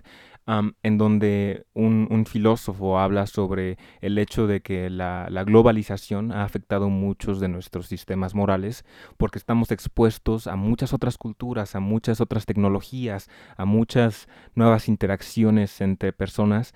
en 0.82 0.98
donde 0.98 1.64
un, 1.72 2.06
un, 2.10 2.26
filósofo 2.26 2.98
habla 2.98 3.26
sobre 3.26 3.78
el 4.02 4.18
hecho 4.18 4.46
de 4.46 4.60
que 4.60 4.90
la, 4.90 5.26
la, 5.30 5.42
globalización 5.42 6.32
ha 6.32 6.44
afectado 6.44 6.90
muchos 6.90 7.40
de 7.40 7.48
nuestros 7.48 7.86
sistemas 7.86 8.34
morales, 8.34 8.84
porque 9.16 9.38
estamos 9.38 9.70
expuestos 9.70 10.46
a 10.46 10.56
muchas 10.56 10.92
otras 10.92 11.16
culturas, 11.16 11.74
a 11.74 11.80
muchas 11.80 12.20
otras 12.20 12.44
tecnologías, 12.44 13.30
a 13.56 13.64
muchas 13.64 14.28
nuevas 14.54 14.88
interacciones 14.88 15.80
entre 15.80 16.12
personas 16.12 16.74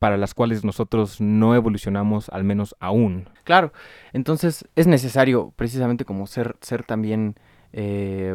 para 0.00 0.16
las 0.16 0.32
cuales 0.32 0.64
nosotros 0.64 1.20
no 1.20 1.54
evolucionamos, 1.54 2.30
al 2.30 2.42
menos 2.42 2.74
aún. 2.80 3.28
Claro, 3.44 3.74
entonces 4.14 4.66
es 4.74 4.86
necesario 4.86 5.52
precisamente 5.56 6.06
como 6.06 6.26
ser, 6.26 6.56
ser 6.62 6.84
también 6.84 7.36
eh, 7.74 8.34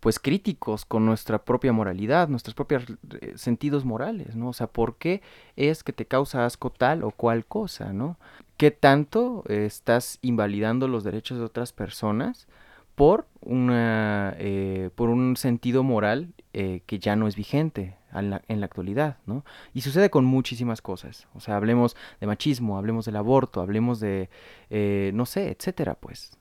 pues 0.00 0.18
críticos 0.18 0.84
con 0.84 1.06
nuestra 1.06 1.44
propia 1.44 1.72
moralidad, 1.72 2.26
nuestros 2.26 2.56
propios 2.56 2.82
eh, 3.20 3.34
sentidos 3.36 3.84
morales, 3.84 4.34
¿no? 4.34 4.48
O 4.48 4.52
sea, 4.52 4.66
¿por 4.66 4.96
qué 4.96 5.22
es 5.54 5.84
que 5.84 5.92
te 5.92 6.06
causa 6.06 6.44
asco 6.44 6.70
tal 6.70 7.04
o 7.04 7.12
cual 7.12 7.46
cosa, 7.46 7.92
¿no? 7.92 8.18
¿Qué 8.56 8.72
tanto 8.72 9.44
estás 9.46 10.18
invalidando 10.20 10.88
los 10.88 11.04
derechos 11.04 11.38
de 11.38 11.44
otras 11.44 11.72
personas 11.72 12.48
por, 12.96 13.28
una, 13.40 14.34
eh, 14.36 14.90
por 14.96 15.10
un 15.10 15.36
sentido 15.36 15.84
moral 15.84 16.34
eh, 16.54 16.82
que 16.86 16.98
ya 16.98 17.16
no 17.16 17.28
es 17.28 17.36
vigente 17.36 17.96
en 18.14 18.30
la, 18.30 18.64
actualidad, 18.64 19.16
¿no? 19.26 19.44
Y 19.72 19.80
sucede 19.80 20.10
con 20.10 20.24
muchísimas 20.24 20.82
cosas. 20.82 21.26
O 21.34 21.40
sea, 21.40 21.56
hablemos 21.56 21.96
de 22.20 22.26
machismo, 22.26 22.76
hablemos 22.76 23.06
del 23.06 23.16
aborto, 23.16 23.60
hablemos 23.60 24.00
de, 24.00 24.28
eh, 24.70 25.12
no 25.14 25.24
sé, 25.24 25.50
etcétera, 25.50 25.94
pues. 25.94 26.38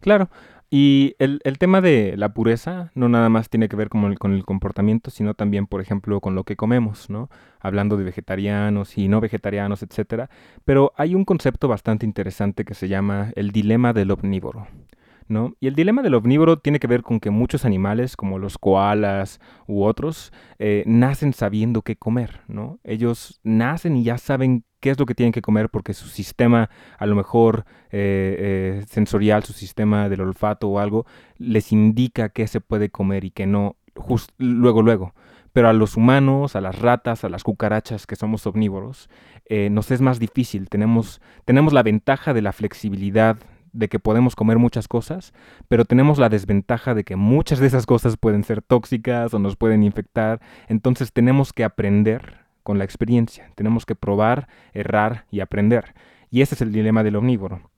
Claro. 0.00 0.28
Y 0.70 1.14
el, 1.18 1.40
el, 1.44 1.58
tema 1.58 1.80
de 1.80 2.14
la 2.16 2.34
pureza 2.34 2.90
no 2.94 3.08
nada 3.08 3.28
más 3.28 3.48
tiene 3.48 3.68
que 3.68 3.76
ver 3.76 3.88
con 3.88 4.04
el, 4.04 4.18
con 4.18 4.32
el 4.34 4.44
comportamiento, 4.44 5.10
sino 5.10 5.34
también, 5.34 5.66
por 5.66 5.80
ejemplo, 5.80 6.20
con 6.20 6.34
lo 6.34 6.44
que 6.44 6.56
comemos, 6.56 7.08
¿no? 7.08 7.30
Hablando 7.60 7.96
de 7.96 8.04
vegetarianos 8.04 8.98
y 8.98 9.08
no 9.08 9.20
vegetarianos, 9.20 9.82
etcétera. 9.82 10.28
Pero 10.64 10.92
hay 10.96 11.14
un 11.14 11.24
concepto 11.24 11.68
bastante 11.68 12.06
interesante 12.06 12.64
que 12.64 12.74
se 12.74 12.88
llama 12.88 13.30
el 13.36 13.52
dilema 13.52 13.92
del 13.92 14.10
omnívoro. 14.10 14.66
¿No? 15.28 15.54
Y 15.60 15.68
el 15.68 15.74
dilema 15.74 16.02
del 16.02 16.14
omnívoro 16.14 16.58
tiene 16.58 16.78
que 16.78 16.86
ver 16.86 17.02
con 17.02 17.20
que 17.20 17.30
muchos 17.30 17.64
animales, 17.64 18.16
como 18.16 18.38
los 18.38 18.58
koalas 18.58 19.40
u 19.66 19.84
otros, 19.84 20.32
eh, 20.58 20.84
nacen 20.86 21.32
sabiendo 21.32 21.82
qué 21.82 21.96
comer, 21.96 22.40
¿no? 22.48 22.78
Ellos 22.84 23.40
nacen 23.42 23.96
y 23.96 24.04
ya 24.04 24.18
saben 24.18 24.64
qué 24.80 24.90
es 24.90 24.98
lo 24.98 25.06
que 25.06 25.14
tienen 25.14 25.32
que 25.32 25.42
comer 25.42 25.70
porque 25.70 25.94
su 25.94 26.08
sistema, 26.08 26.68
a 26.98 27.06
lo 27.06 27.16
mejor 27.16 27.64
eh, 27.90 28.80
eh, 28.82 28.84
sensorial, 28.86 29.44
su 29.44 29.54
sistema 29.54 30.08
del 30.08 30.20
olfato 30.20 30.68
o 30.68 30.78
algo, 30.78 31.06
les 31.38 31.72
indica 31.72 32.28
qué 32.28 32.46
se 32.46 32.60
puede 32.60 32.90
comer 32.90 33.24
y 33.24 33.30
qué 33.30 33.46
no, 33.46 33.76
luego, 34.38 34.82
luego. 34.82 35.14
Pero 35.52 35.68
a 35.68 35.72
los 35.72 35.96
humanos, 35.96 36.56
a 36.56 36.60
las 36.60 36.80
ratas, 36.80 37.24
a 37.24 37.28
las 37.28 37.44
cucarachas 37.44 38.06
que 38.06 38.16
somos 38.16 38.44
omnívoros, 38.44 39.08
nos 39.70 39.92
es 39.92 40.00
más 40.00 40.18
difícil. 40.18 40.68
Tenemos, 40.68 41.20
tenemos 41.44 41.72
la 41.72 41.84
ventaja 41.84 42.34
de 42.34 42.42
la 42.42 42.52
flexibilidad 42.52 43.36
de 43.74 43.88
que 43.88 43.98
podemos 43.98 44.34
comer 44.36 44.58
muchas 44.58 44.88
cosas, 44.88 45.34
pero 45.68 45.84
tenemos 45.84 46.18
la 46.18 46.30
desventaja 46.30 46.94
de 46.94 47.04
que 47.04 47.16
muchas 47.16 47.58
de 47.58 47.66
esas 47.66 47.84
cosas 47.84 48.16
pueden 48.16 48.44
ser 48.44 48.62
tóxicas 48.62 49.34
o 49.34 49.38
nos 49.38 49.56
pueden 49.56 49.82
infectar, 49.82 50.40
entonces 50.68 51.12
tenemos 51.12 51.52
que 51.52 51.64
aprender 51.64 52.38
con 52.62 52.78
la 52.78 52.84
experiencia, 52.84 53.50
tenemos 53.56 53.84
que 53.84 53.94
probar, 53.94 54.48
errar 54.72 55.26
y 55.30 55.40
aprender. 55.40 55.94
Y 56.30 56.40
ese 56.40 56.54
es 56.54 56.62
el 56.62 56.72
dilema 56.72 57.02
del 57.02 57.16
omnívoro. 57.16 57.70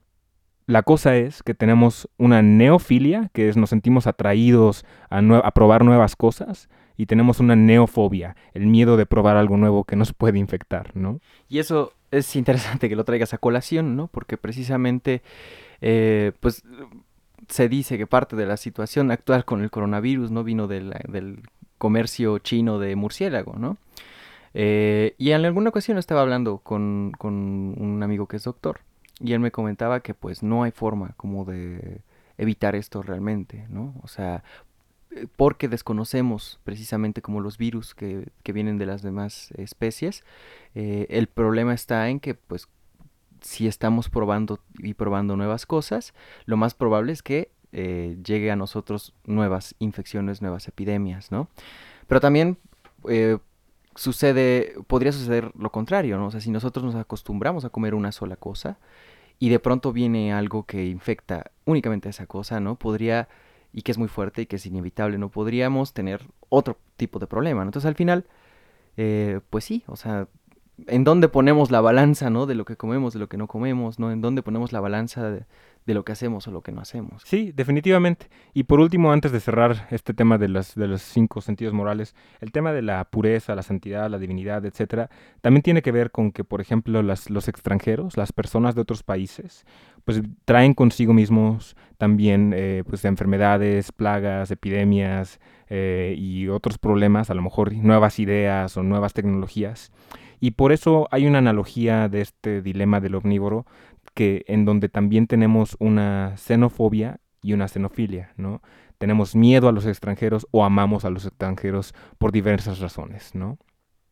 La 0.65 0.83
cosa 0.83 1.15
es 1.15 1.43
que 1.43 1.53
tenemos 1.53 2.09
una 2.17 2.41
neofilia, 2.41 3.29
que 3.33 3.49
es 3.49 3.57
nos 3.57 3.69
sentimos 3.69 4.07
atraídos 4.07 4.85
a, 5.09 5.19
a, 5.19 5.51
probar 5.51 5.83
nuevas 5.83 6.15
cosas, 6.15 6.69
y 6.97 7.05
tenemos 7.05 7.39
una 7.39 7.55
neofobia, 7.55 8.35
el 8.53 8.65
miedo 8.65 8.97
de 8.97 9.05
probar 9.05 9.37
algo 9.37 9.57
nuevo 9.57 9.83
que 9.83 9.95
nos 9.95 10.13
puede 10.13 10.39
infectar, 10.39 10.95
¿no? 10.95 11.19
Y 11.47 11.59
eso 11.59 11.93
es 12.11 12.35
interesante 12.35 12.89
que 12.89 12.95
lo 12.95 13.05
traigas 13.05 13.33
a 13.33 13.37
colación, 13.37 13.95
¿no? 13.95 14.07
Porque 14.07 14.37
precisamente 14.37 15.21
eh, 15.81 16.31
pues 16.39 16.63
se 17.47 17.69
dice 17.69 17.97
que 17.97 18.07
parte 18.07 18.35
de 18.35 18.45
la 18.45 18.57
situación 18.57 19.11
actual 19.11 19.45
con 19.45 19.61
el 19.61 19.71
coronavirus 19.71 20.31
no 20.31 20.43
vino 20.43 20.67
del 20.67 21.41
comercio 21.77 22.39
chino 22.39 22.79
de 22.79 22.95
murciélago, 22.95 23.53
¿no? 23.57 23.77
Eh, 24.53 25.13
y 25.17 25.31
en 25.31 25.45
alguna 25.45 25.69
ocasión 25.69 25.97
estaba 25.97 26.21
hablando 26.21 26.57
con, 26.59 27.11
con, 27.17 27.33
un 27.77 28.01
amigo 28.01 28.27
que 28.27 28.37
es 28.37 28.43
doctor 28.43 28.79
y 29.19 29.33
él 29.33 29.39
me 29.39 29.51
comentaba 29.51 29.99
que 29.99 30.13
pues 30.13 30.41
no 30.41 30.63
hay 30.63 30.71
forma 30.71 31.13
como 31.17 31.45
de 31.45 32.01
evitar 32.37 32.75
esto 32.75 33.03
realmente, 33.03 33.67
¿no? 33.69 33.93
O 34.01 34.07
sea, 34.07 34.43
eh, 35.11 35.27
porque 35.35 35.67
desconocemos 35.67 36.59
precisamente 36.63 37.21
como 37.21 37.39
los 37.39 37.57
virus 37.57 37.93
que, 37.93 38.29
que 38.41 38.53
vienen 38.53 38.77
de 38.79 38.87
las 38.87 39.01
demás 39.03 39.51
especies, 39.57 40.23
el 40.73 41.27
problema 41.27 41.73
está 41.73 42.09
en 42.09 42.19
que 42.19 42.35
pues 42.35 42.67
si 43.41 43.67
estamos 43.67 44.09
probando 44.09 44.59
y 44.77 44.93
probando 44.93 45.35
nuevas 45.35 45.65
cosas, 45.65 46.13
lo 46.45 46.57
más 46.57 46.73
probable 46.73 47.11
es 47.11 47.23
que 47.23 47.51
eh, 47.71 48.17
llegue 48.25 48.51
a 48.51 48.55
nosotros 48.55 49.13
nuevas 49.25 49.75
infecciones, 49.79 50.41
nuevas 50.41 50.67
epidemias, 50.67 51.31
¿no? 51.31 51.49
Pero 52.07 52.21
también 52.21 52.57
eh, 53.09 53.37
sucede, 53.95 54.73
podría 54.87 55.11
suceder 55.11 55.51
lo 55.57 55.71
contrario, 55.71 56.17
¿no? 56.17 56.27
O 56.27 56.31
sea, 56.31 56.39
si 56.39 56.51
nosotros 56.51 56.85
nos 56.85 56.95
acostumbramos 56.95 57.65
a 57.65 57.69
comer 57.69 57.93
una 57.93 58.11
sola 58.11 58.35
cosa 58.35 58.77
y 59.39 59.49
de 59.49 59.59
pronto 59.59 59.91
viene 59.91 60.33
algo 60.33 60.63
que 60.63 60.85
infecta 60.85 61.51
únicamente 61.65 62.09
esa 62.09 62.25
cosa, 62.25 62.59
¿no? 62.59 62.75
Podría, 62.75 63.27
y 63.73 63.81
que 63.81 63.91
es 63.91 63.97
muy 63.97 64.07
fuerte 64.07 64.43
y 64.43 64.45
que 64.45 64.55
es 64.55 64.65
inevitable, 64.65 65.17
¿no? 65.17 65.29
Podríamos 65.29 65.93
tener 65.93 66.25
otro 66.49 66.77
tipo 66.95 67.19
de 67.19 67.27
problema. 67.27 67.63
Entonces 67.63 67.87
al 67.87 67.95
final, 67.95 68.25
eh, 68.95 69.41
pues 69.49 69.65
sí, 69.65 69.83
o 69.87 69.95
sea, 69.95 70.27
en 70.85 71.03
dónde 71.03 71.27
ponemos 71.27 71.71
la 71.71 71.81
balanza, 71.81 72.29
¿no? 72.29 72.45
De 72.45 72.55
lo 72.55 72.65
que 72.65 72.77
comemos, 72.77 73.13
de 73.13 73.19
lo 73.19 73.27
que 73.27 73.37
no 73.37 73.47
comemos, 73.47 73.99
¿no? 73.99 74.11
En 74.11 74.21
dónde 74.21 74.43
ponemos 74.43 74.71
la 74.71 74.79
balanza 74.79 75.29
de, 75.29 75.45
lo 75.85 76.03
que 76.03 76.11
hacemos 76.11 76.47
o 76.47 76.51
lo 76.51 76.61
que 76.61 76.73
no 76.73 76.81
hacemos. 76.81 77.23
Sí, 77.25 77.53
definitivamente. 77.55 78.27
Y 78.53 78.63
por 78.63 78.81
último, 78.81 79.13
antes 79.13 79.31
de 79.31 79.39
cerrar 79.39 79.87
este 79.89 80.13
tema 80.13 80.37
de, 80.37 80.49
las, 80.49 80.75
de 80.75 80.85
los 80.85 81.01
cinco 81.01 81.39
sentidos 81.39 81.73
morales, 81.73 82.13
el 82.41 82.51
tema 82.51 82.73
de 82.73 82.81
la 82.81 83.05
pureza, 83.05 83.55
la 83.55 83.63
santidad, 83.63 84.09
la 84.09 84.19
divinidad, 84.19 84.65
etcétera, 84.65 85.09
también 85.39 85.63
tiene 85.63 85.81
que 85.81 85.93
ver 85.93 86.11
con 86.11 86.33
que, 86.33 86.43
por 86.43 86.59
ejemplo, 86.59 87.01
las, 87.03 87.29
los 87.29 87.47
extranjeros, 87.47 88.17
las 88.17 88.33
personas 88.33 88.75
de 88.75 88.81
otros 88.81 89.01
países, 89.01 89.65
pues 90.03 90.21
traen 90.45 90.73
consigo 90.73 91.13
mismos 91.13 91.77
también 91.97 92.53
eh, 92.55 92.83
pues 92.87 93.03
enfermedades, 93.05 93.91
plagas, 93.91 94.51
epidemias 94.51 95.39
eh, 95.69 96.15
y 96.17 96.47
otros 96.47 96.77
problemas, 96.77 97.29
a 97.29 97.33
lo 97.33 97.41
mejor 97.41 97.73
nuevas 97.73 98.19
ideas 98.19 98.77
o 98.77 98.83
nuevas 98.83 99.13
tecnologías. 99.13 99.91
Y 100.39 100.51
por 100.51 100.71
eso 100.71 101.07
hay 101.11 101.25
una 101.25 101.39
analogía 101.39 102.09
de 102.09 102.21
este 102.21 102.61
dilema 102.61 102.99
del 102.99 103.15
omnívoro, 103.15 103.65
que 104.13 104.43
en 104.47 104.65
donde 104.65 104.89
también 104.89 105.27
tenemos 105.27 105.75
una 105.79 106.35
xenofobia 106.37 107.19
y 107.41 107.53
una 107.53 107.67
xenofilia, 107.67 108.33
¿no? 108.37 108.61
Tenemos 108.97 109.35
miedo 109.35 109.69
a 109.69 109.71
los 109.71 109.85
extranjeros 109.85 110.47
o 110.51 110.65
amamos 110.65 111.05
a 111.05 111.09
los 111.09 111.25
extranjeros 111.25 111.93
por 112.17 112.31
diversas 112.31 112.79
razones, 112.79 113.35
¿no? 113.35 113.57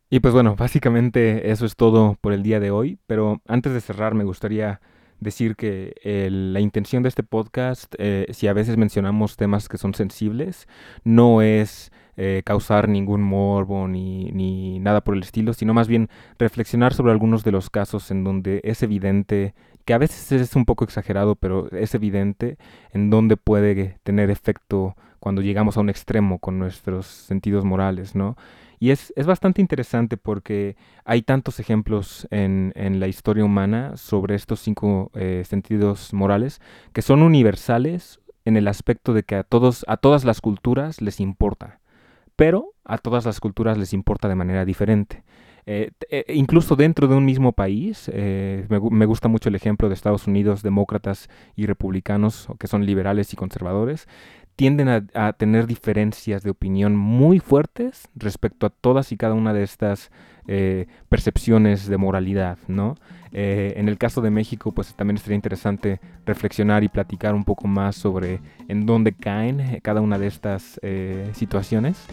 Y 0.10 0.20
pues 0.20 0.34
bueno, 0.34 0.56
básicamente 0.56 1.52
eso 1.52 1.66
es 1.66 1.76
todo 1.76 2.18
por 2.22 2.34
el 2.34 2.44
día 2.44 2.60
de 2.60 2.72
hoy, 2.72 3.00
pero 3.08 3.42
antes 3.48 3.74
de 3.74 3.82
cerrar 3.82 4.14
me 4.14 4.24
gustaría 4.24 4.80
decir 5.20 5.56
que 5.56 5.96
eh, 6.04 6.30
la 6.32 6.60
intención 6.60 7.02
de 7.04 7.10
este 7.10 7.24
podcast, 7.24 7.96
eh, 7.98 8.28
si 8.32 8.48
a 8.48 8.54
veces 8.54 8.78
mencionamos 8.78 9.38
temas 9.38 9.68
que 9.68 9.78
son 9.78 9.94
sensibles, 9.94 10.68
no 11.04 11.42
es 11.42 11.92
eh, 12.18 12.42
causar 12.46 12.88
ningún 12.90 13.22
morbo 13.22 13.88
ni, 13.88 14.32
ni 14.32 14.80
nada 14.80 15.02
por 15.02 15.16
el 15.16 15.24
estilo, 15.24 15.54
sino 15.54 15.74
más 15.74 15.88
bien 15.88 16.10
reflexionar 16.38 16.94
sobre 16.94 17.12
algunos 17.12 17.44
de 17.44 17.52
los 17.52 17.70
casos 17.70 18.12
en 18.12 18.24
donde 18.24 18.62
es 18.64 18.84
evidente 18.84 19.54
que 19.86 19.94
a 19.94 19.98
veces 19.98 20.32
es 20.32 20.56
un 20.56 20.66
poco 20.66 20.84
exagerado, 20.84 21.36
pero 21.36 21.70
es 21.72 21.94
evidente 21.94 22.58
en 22.92 23.10
dónde 23.10 23.38
puede 23.38 24.00
tener 24.04 24.30
efecto 24.30 24.96
cuando 25.20 25.42
llegamos 25.42 25.78
a 25.78 25.82
un 25.82 25.90
extremo 25.90 26.40
con 26.40 26.60
nuestros 26.60 27.06
sentidos 27.06 27.66
morales, 27.66 28.16
¿no? 28.16 28.36
Y 28.80 28.92
es, 28.92 29.14
bastante 29.26 29.62
interesante 29.62 30.18
porque 30.18 30.76
hay 31.06 31.22
tantos 31.22 31.60
ejemplos 31.60 32.28
en, 32.30 32.74
la 33.00 33.08
historia 33.08 33.46
humana 33.46 33.98
sobre 33.98 34.36
estos 34.36 34.60
cinco 34.60 35.12
eh, 35.16 35.44
sentidos 35.48 36.14
morales 36.14 36.62
que 36.94 37.02
son 37.02 37.22
universales 37.22 38.20
en 38.44 38.58
el 38.58 38.68
aspecto 38.68 39.14
de 39.14 39.24
que 39.24 39.36
a, 39.36 39.44
todos, 39.44 39.86
a 39.88 39.98
todas 39.98 40.26
las 40.26 40.42
culturas 40.42 41.02
les 41.02 41.20
importa, 41.20 41.80
pero 42.36 42.74
a 42.84 42.98
todas 42.98 43.26
las 43.26 43.40
culturas 43.40 43.78
les 43.78 43.94
importa 43.94 44.28
de 44.28 44.36
manera 44.36 44.66
diferente. 44.66 45.24
Eh, 45.68 45.92
eh, 46.12 46.26
incluso 46.30 46.76
dentro 46.76 47.08
de 47.08 47.16
un 47.16 47.26
mismo 47.26 47.54
país, 47.54 48.12
me, 48.14 48.80
me, 48.92 49.06
gusta 49.08 49.28
mucho 49.28 49.50
el 49.50 49.56
ejemplo 49.56 49.88
de 49.88 49.96
Estados 49.96 50.28
Unidos, 50.28 50.62
demócratas 50.62 51.28
y 51.56 51.66
republicanos, 51.66 52.48
que 52.60 52.68
son 52.68 52.86
liberales 52.86 53.34
y 53.34 53.36
conservadores, 53.36 54.08
tienden 54.56 55.10
a, 55.14 55.34
tener 55.34 55.68
diferencias 55.68 56.44
de 56.44 56.50
opinión 56.50 56.96
muy 56.96 57.40
fuertes 57.40 58.08
respecto 58.16 58.66
a 58.66 58.70
todas 58.70 59.12
y 59.12 59.18
cada 59.18 59.34
una 59.34 59.54
de 59.54 59.64
estas 59.64 60.12
eh, 60.48 60.88
percepciones 61.10 61.88
de 61.88 61.98
moralidad, 61.98 62.58
¿no? 62.68 62.96
Eh, 63.34 63.74
en 63.76 63.90
el 63.90 63.98
caso 63.98 64.22
de 64.22 64.30
México, 64.30 64.72
pues 64.72 64.96
también 64.96 65.18
sería 65.18 65.36
interesante 65.36 66.00
reflexionar 66.26 66.86
y 66.86 66.88
platicar 66.88 67.36
un 67.36 67.44
poco 67.44 67.68
más 67.68 67.98
sobre 67.98 68.40
en 68.70 68.86
dónde 68.86 69.12
caen 69.12 69.60
eh, 69.60 69.82
cada 69.84 70.00
una 70.00 70.18
de 70.18 70.28
estas 70.28 70.80
situaciones. 71.34 72.06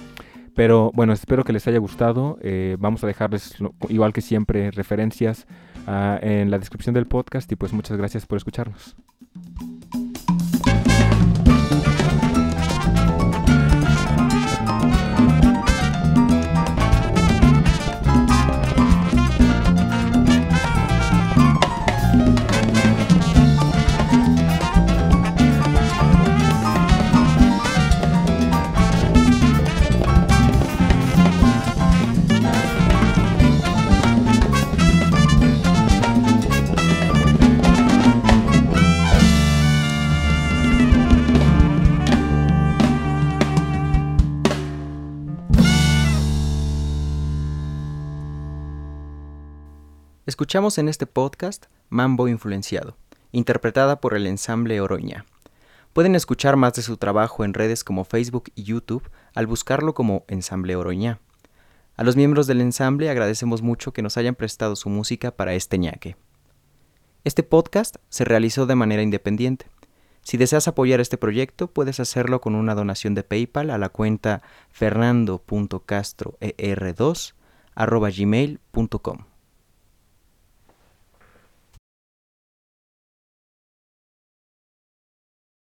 Pero 0.54 0.90
bueno, 0.94 1.12
espero 1.12 1.44
que 1.44 1.52
les 1.52 1.66
haya 1.66 1.78
gustado. 1.78 2.38
vamos 2.78 3.02
a 3.04 3.06
dejarles, 3.06 3.54
igual 3.88 4.12
que 4.12 4.20
siempre, 4.20 4.70
referencias 4.70 5.46
ah, 5.86 6.18
en 6.20 6.50
la 6.50 6.58
descripción 6.58 6.94
del 6.94 7.06
podcast 7.06 7.50
y 7.52 7.56
pues 7.56 7.72
muchas 7.72 7.96
gracias 7.96 8.26
por 8.26 8.36
escucharnos. 8.36 8.96
Escuchamos 50.52 50.76
en 50.76 50.90
este 50.90 51.06
podcast 51.06 51.64
Mambo 51.88 52.28
Influenciado, 52.28 52.98
interpretada 53.30 54.02
por 54.02 54.14
el 54.14 54.26
ensamble 54.26 54.82
Oroña. 54.82 55.24
Pueden 55.94 56.14
escuchar 56.14 56.56
más 56.56 56.74
de 56.74 56.82
su 56.82 56.98
trabajo 56.98 57.46
en 57.46 57.54
redes 57.54 57.84
como 57.84 58.04
Facebook 58.04 58.52
y 58.54 58.64
YouTube 58.64 59.08
al 59.34 59.46
buscarlo 59.46 59.94
como 59.94 60.26
Ensamble 60.28 60.76
Oroña. 60.76 61.20
A 61.96 62.04
los 62.04 62.16
miembros 62.16 62.46
del 62.46 62.60
ensamble 62.60 63.08
agradecemos 63.08 63.62
mucho 63.62 63.94
que 63.94 64.02
nos 64.02 64.18
hayan 64.18 64.34
prestado 64.34 64.76
su 64.76 64.90
música 64.90 65.30
para 65.30 65.54
este 65.54 65.78
ñaque. 65.78 66.16
Este 67.24 67.42
podcast 67.42 67.96
se 68.10 68.26
realizó 68.26 68.66
de 68.66 68.74
manera 68.74 69.00
independiente. 69.00 69.70
Si 70.20 70.36
deseas 70.36 70.68
apoyar 70.68 71.00
este 71.00 71.16
proyecto, 71.16 71.68
puedes 71.68 71.98
hacerlo 71.98 72.42
con 72.42 72.56
una 72.56 72.74
donación 72.74 73.14
de 73.14 73.22
PayPal 73.22 73.70
a 73.70 73.78
la 73.78 73.88
cuenta 73.88 74.42
fernando.castroer2 74.70 77.32
gmail.com. 77.74 79.31